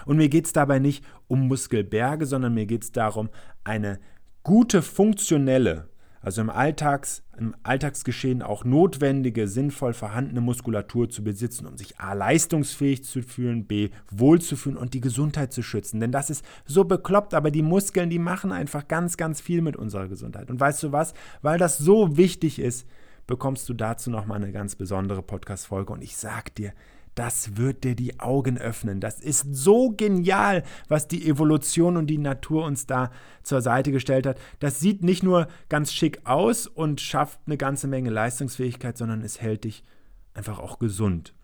Und 0.07 0.17
mir 0.17 0.29
geht 0.29 0.47
es 0.47 0.53
dabei 0.53 0.79
nicht 0.79 1.05
um 1.29 1.49
Muskelberge, 1.49 2.27
sondern 2.27 2.55
mir 2.55 2.67
geht 2.67 2.85
es 2.85 2.93
darum, 2.93 3.29
eine 3.65 3.99
gute, 4.43 4.83
funktionelle, 4.83 5.89
also 6.23 6.43
im, 6.43 6.51
Alltags, 6.51 7.23
im 7.39 7.55
Alltagsgeschehen 7.63 8.43
auch 8.43 8.65
notwendige, 8.65 9.49
sinnvoll 9.49 9.95
vorhandene 9.95 10.43
Muskulatur 10.43 11.09
zu 11.09 11.25
besitzen, 11.25 11.67
um 11.67 11.79
sich 11.79 11.99
A 11.99 12.13
leistungsfähig 12.13 13.05
zu 13.05 13.23
fühlen, 13.23 13.67
B 13.67 13.89
wohl 14.11 14.41
zu 14.41 14.57
fühlen 14.57 14.77
und 14.77 14.93
die 14.93 15.01
Gesundheit 15.01 15.53
zu 15.53 15.63
schützen. 15.63 15.99
Denn 15.99 16.13
das 16.13 16.29
ist 16.29 16.45
so 16.67 16.85
bekloppt, 16.85 17.33
aber 17.33 17.51
die 17.51 17.63
Muskeln, 17.63 18.11
die 18.11 18.19
machen 18.19 18.53
einfach 18.53 18.87
ganz, 18.87 19.17
ganz 19.17 19.41
viel 19.41 19.63
mit 19.63 19.77
unserer 19.77 20.09
Gesundheit. 20.09 20.51
Und 20.51 20.61
weißt 20.61 20.83
du 20.83 20.93
was? 20.93 21.15
Weil 21.41 21.59
das 21.59 21.79
so 21.79 22.19
wichtig 22.19 22.59
ist, 22.59 22.87
bekommst 23.27 23.69
du 23.69 23.75
dazu 23.75 24.11
nochmal 24.11 24.43
eine 24.43 24.53
ganz 24.53 24.77
besondere 24.77 25.23
Podcast-Folge. 25.23 25.93
Und 25.93 26.03
ich 26.03 26.17
sag 26.17 26.55
dir, 26.55 26.75
das 27.21 27.59
wird 27.59 27.85
dir 27.85 27.95
die 27.95 28.19
Augen 28.19 28.57
öffnen. 28.57 28.99
Das 28.99 29.21
ist 29.21 29.45
so 29.55 29.91
genial, 29.91 30.63
was 30.89 31.07
die 31.07 31.29
Evolution 31.29 31.99
und 31.99 32.07
die 32.07 32.17
Natur 32.17 32.65
uns 32.65 32.87
da 32.87 33.11
zur 33.43 33.61
Seite 33.61 33.93
gestellt 33.93 34.27
hat. 34.27 34.39
Das 34.59 34.81
sieht 34.81 35.05
nicht 35.05 35.23
nur 35.23 35.47
ganz 35.69 35.93
schick 35.93 36.23
aus 36.25 36.67
und 36.67 36.99
schafft 37.03 37.41
eine 37.45 37.59
ganze 37.59 37.89
Menge 37.89 38.09
Leistungsfähigkeit, 38.09 38.97
sondern 38.97 39.21
es 39.21 39.39
hält 39.43 39.65
dich 39.65 39.85
einfach 40.33 40.59
auch 40.59 40.79
gesund. 40.79 41.35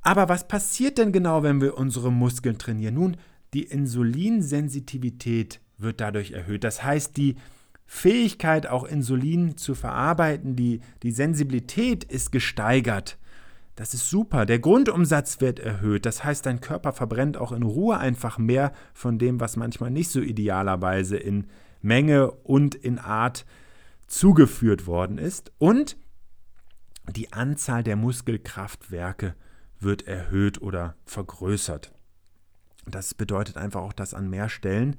Aber 0.00 0.28
was 0.28 0.48
passiert 0.48 0.98
denn 0.98 1.12
genau, 1.12 1.44
wenn 1.44 1.60
wir 1.60 1.78
unsere 1.78 2.10
Muskeln 2.10 2.58
trainieren? 2.58 2.94
Nun, 2.94 3.16
die 3.54 3.62
Insulinsensitivität 3.62 5.60
wird 5.78 6.00
dadurch 6.00 6.32
erhöht. 6.32 6.64
Das 6.64 6.82
heißt, 6.82 7.16
die 7.16 7.36
Fähigkeit, 7.86 8.66
auch 8.66 8.82
Insulin 8.82 9.56
zu 9.56 9.76
verarbeiten, 9.76 10.56
die, 10.56 10.80
die 11.04 11.12
Sensibilität 11.12 12.02
ist 12.02 12.32
gesteigert. 12.32 13.18
Das 13.74 13.94
ist 13.94 14.10
super. 14.10 14.44
Der 14.44 14.58
Grundumsatz 14.58 15.40
wird 15.40 15.58
erhöht. 15.58 16.04
Das 16.04 16.24
heißt, 16.24 16.44
dein 16.44 16.60
Körper 16.60 16.92
verbrennt 16.92 17.38
auch 17.38 17.52
in 17.52 17.62
Ruhe 17.62 17.98
einfach 17.98 18.38
mehr 18.38 18.72
von 18.92 19.18
dem, 19.18 19.40
was 19.40 19.56
manchmal 19.56 19.90
nicht 19.90 20.10
so 20.10 20.20
idealerweise 20.20 21.16
in 21.16 21.46
Menge 21.80 22.30
und 22.30 22.74
in 22.74 22.98
Art 22.98 23.46
zugeführt 24.06 24.86
worden 24.86 25.18
ist. 25.18 25.52
Und 25.58 25.96
die 27.10 27.32
Anzahl 27.32 27.82
der 27.82 27.96
Muskelkraftwerke 27.96 29.34
wird 29.80 30.06
erhöht 30.06 30.60
oder 30.60 30.94
vergrößert. 31.06 31.92
Das 32.86 33.14
bedeutet 33.14 33.56
einfach 33.56 33.80
auch, 33.80 33.92
dass 33.92 34.14
an 34.14 34.28
mehr 34.28 34.48
Stellen 34.48 34.96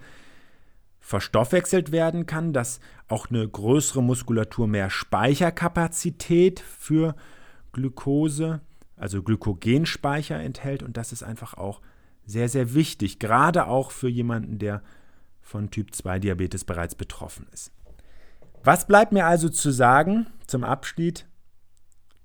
verstoffwechselt 1.00 1.92
werden 1.92 2.26
kann, 2.26 2.54
dass 2.54 2.80
auch 3.08 3.30
eine 3.30 3.48
größere 3.48 4.02
Muskulatur 4.02 4.68
mehr 4.68 4.90
Speicherkapazität 4.90 6.60
für 6.62 7.16
Glucose, 7.74 8.62
also 8.96 9.22
Glykogenspeicher 9.22 10.40
enthält 10.40 10.84
und 10.84 10.96
das 10.96 11.12
ist 11.12 11.24
einfach 11.24 11.56
auch 11.56 11.82
sehr, 12.26 12.48
sehr 12.48 12.74
wichtig, 12.74 13.20
gerade 13.20 13.68
auch 13.68 13.92
für 13.92 14.08
jemanden, 14.08 14.60
der 14.60 14.82
von 15.42 15.70
Typ 15.70 15.94
2 15.94 16.20
Diabetes 16.20 16.64
bereits 16.64 16.96
betroffen 16.96 17.48
ist. 17.52 17.72
Was 18.64 18.88
bleibt 18.88 19.12
mir 19.12 19.26
also 19.26 19.50
zu 19.50 19.72
sagen 19.72 20.28
zum 20.48 20.64
Abschied? 20.64 21.26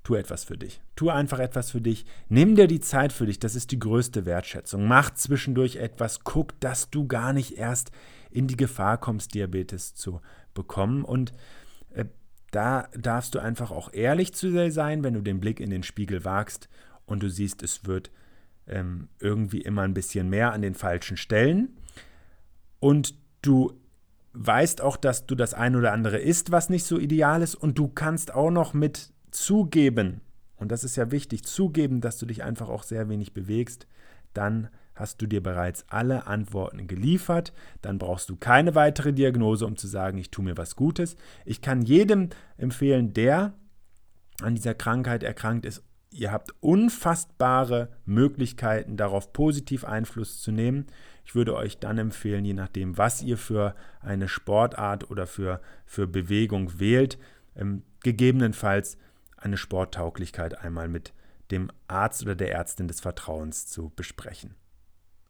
tu 0.09 0.15
etwas 0.15 0.43
für 0.43 0.57
dich. 0.57 0.81
Tu 0.97 1.11
einfach 1.11 1.39
etwas 1.39 1.71
für 1.71 1.83
dich. 1.83 2.07
Nimm 2.31 2.57
dir 2.57 2.67
die 2.67 2.81
Zeit 2.81 3.13
für 3.13 3.27
dich. 3.27 3.41
Das 3.41 3.55
ist 3.55 3.73
die 3.73 3.79
größte 3.79 4.25
Wertschätzung. 4.25 4.87
Mach 4.89 5.13
zwischendurch 5.13 5.77
etwas. 5.77 6.25
Guck, 6.25 6.59
dass 6.61 6.89
du 6.89 7.07
gar 7.07 7.35
nicht 7.35 7.59
erst 7.59 7.91
in 8.31 8.47
die 8.47 8.57
Gefahr 8.57 8.97
kommst, 8.97 9.35
Diabetes 9.35 9.95
zu 9.95 10.23
bekommen. 10.55 11.05
Und 11.05 11.35
da 12.51 12.89
darfst 12.97 13.35
du 13.35 13.41
einfach 13.41 13.71
auch 13.71 13.93
ehrlich 13.93 14.35
zu 14.35 14.51
dir 14.51 14.73
sein, 14.73 15.03
wenn 15.03 15.15
du 15.15 15.21
den 15.21 15.41
Blick 15.41 15.61
in 15.61 15.71
den 15.71 15.83
Spiegel 15.83 16.25
wagst 16.25 16.69
und 17.07 17.23
du 17.23 17.29
siehst, 17.29 17.63
es 17.63 17.85
wird 17.87 18.11
ähm, 18.67 19.09
irgendwie 19.21 19.61
immer 19.61 19.83
ein 19.83 19.95
bisschen 19.95 20.31
mehr 20.31 20.53
an 20.53 20.63
den 20.63 20.75
falschen 20.75 21.17
Stellen. 21.17 21.77
Und 22.81 23.15
du 23.43 23.73
weißt 24.33 24.81
auch, 24.81 24.97
dass 24.97 25.27
du 25.27 25.35
das 25.35 25.55
ein 25.55 25.77
oder 25.77 25.93
andere 25.93 26.19
isst, 26.19 26.51
was 26.51 26.71
nicht 26.71 26.85
so 26.85 26.99
ideal 26.99 27.43
ist. 27.43 27.55
Und 27.55 27.79
du 27.79 27.89
kannst 27.89 28.35
auch 28.35 28.51
noch 28.51 28.73
mit 28.75 29.13
zugeben, 29.31 30.21
und 30.57 30.73
das 30.73 30.85
ist 30.85 30.97
ja 30.97 31.11
wichtig, 31.11 31.45
zugeben, 31.45 32.01
dass 32.01 32.19
du 32.19 32.27
dich 32.27 32.43
einfach 32.45 32.69
auch 32.69 32.83
sehr 32.83 33.09
wenig 33.09 33.33
bewegst, 33.33 33.87
dann 34.35 34.69
hast 34.99 35.23
du 35.23 35.27
dir 35.27 35.43
bereits 35.43 35.85
alle 35.89 36.27
Antworten 36.27 36.87
geliefert. 36.87 37.53
Dann 37.83 37.99
brauchst 37.99 38.29
du 38.31 38.37
keine 38.37 38.75
weitere 38.75 39.13
Diagnose, 39.13 39.67
um 39.67 39.77
zu 39.77 39.87
sagen, 39.87 40.19
ich 40.19 40.31
tue 40.31 40.45
mir 40.45 40.57
was 40.57 40.77
Gutes. 40.77 41.17
Ich 41.45 41.61
kann 41.63 41.83
jedem 41.83 42.31
empfehlen, 42.57 43.13
der 43.13 43.55
an 44.43 44.55
dieser 44.55 44.75
Krankheit 44.75 45.23
erkrankt 45.23 45.67
ist, 45.67 45.83
ihr 46.11 46.33
habt 46.33 46.55
unfassbare 46.61 47.89
Möglichkeiten, 48.05 48.97
darauf 48.97 49.33
positiv 49.33 49.85
Einfluss 49.85 50.41
zu 50.41 50.53
nehmen. 50.53 50.87
Ich 51.25 51.35
würde 51.35 51.55
euch 51.55 51.79
dann 51.79 51.99
empfehlen, 51.99 52.45
je 52.45 52.55
nachdem, 52.55 52.97
was 52.97 53.23
ihr 53.23 53.37
für 53.37 53.75
eine 54.01 54.29
Sportart 54.29 55.11
oder 55.11 55.27
für, 55.27 55.61
für 55.85 56.07
Bewegung 56.07 56.79
wählt, 56.79 57.19
ähm, 57.57 57.83
gegebenenfalls 58.03 58.97
eine 59.37 59.57
Sporttauglichkeit 59.57 60.59
einmal 60.59 60.89
mit 60.89 61.13
dem 61.51 61.71
Arzt 61.87 62.23
oder 62.23 62.35
der 62.35 62.53
Ärztin 62.53 62.89
des 62.89 63.01
Vertrauens 63.01 63.67
zu 63.67 63.93
besprechen. 63.95 64.55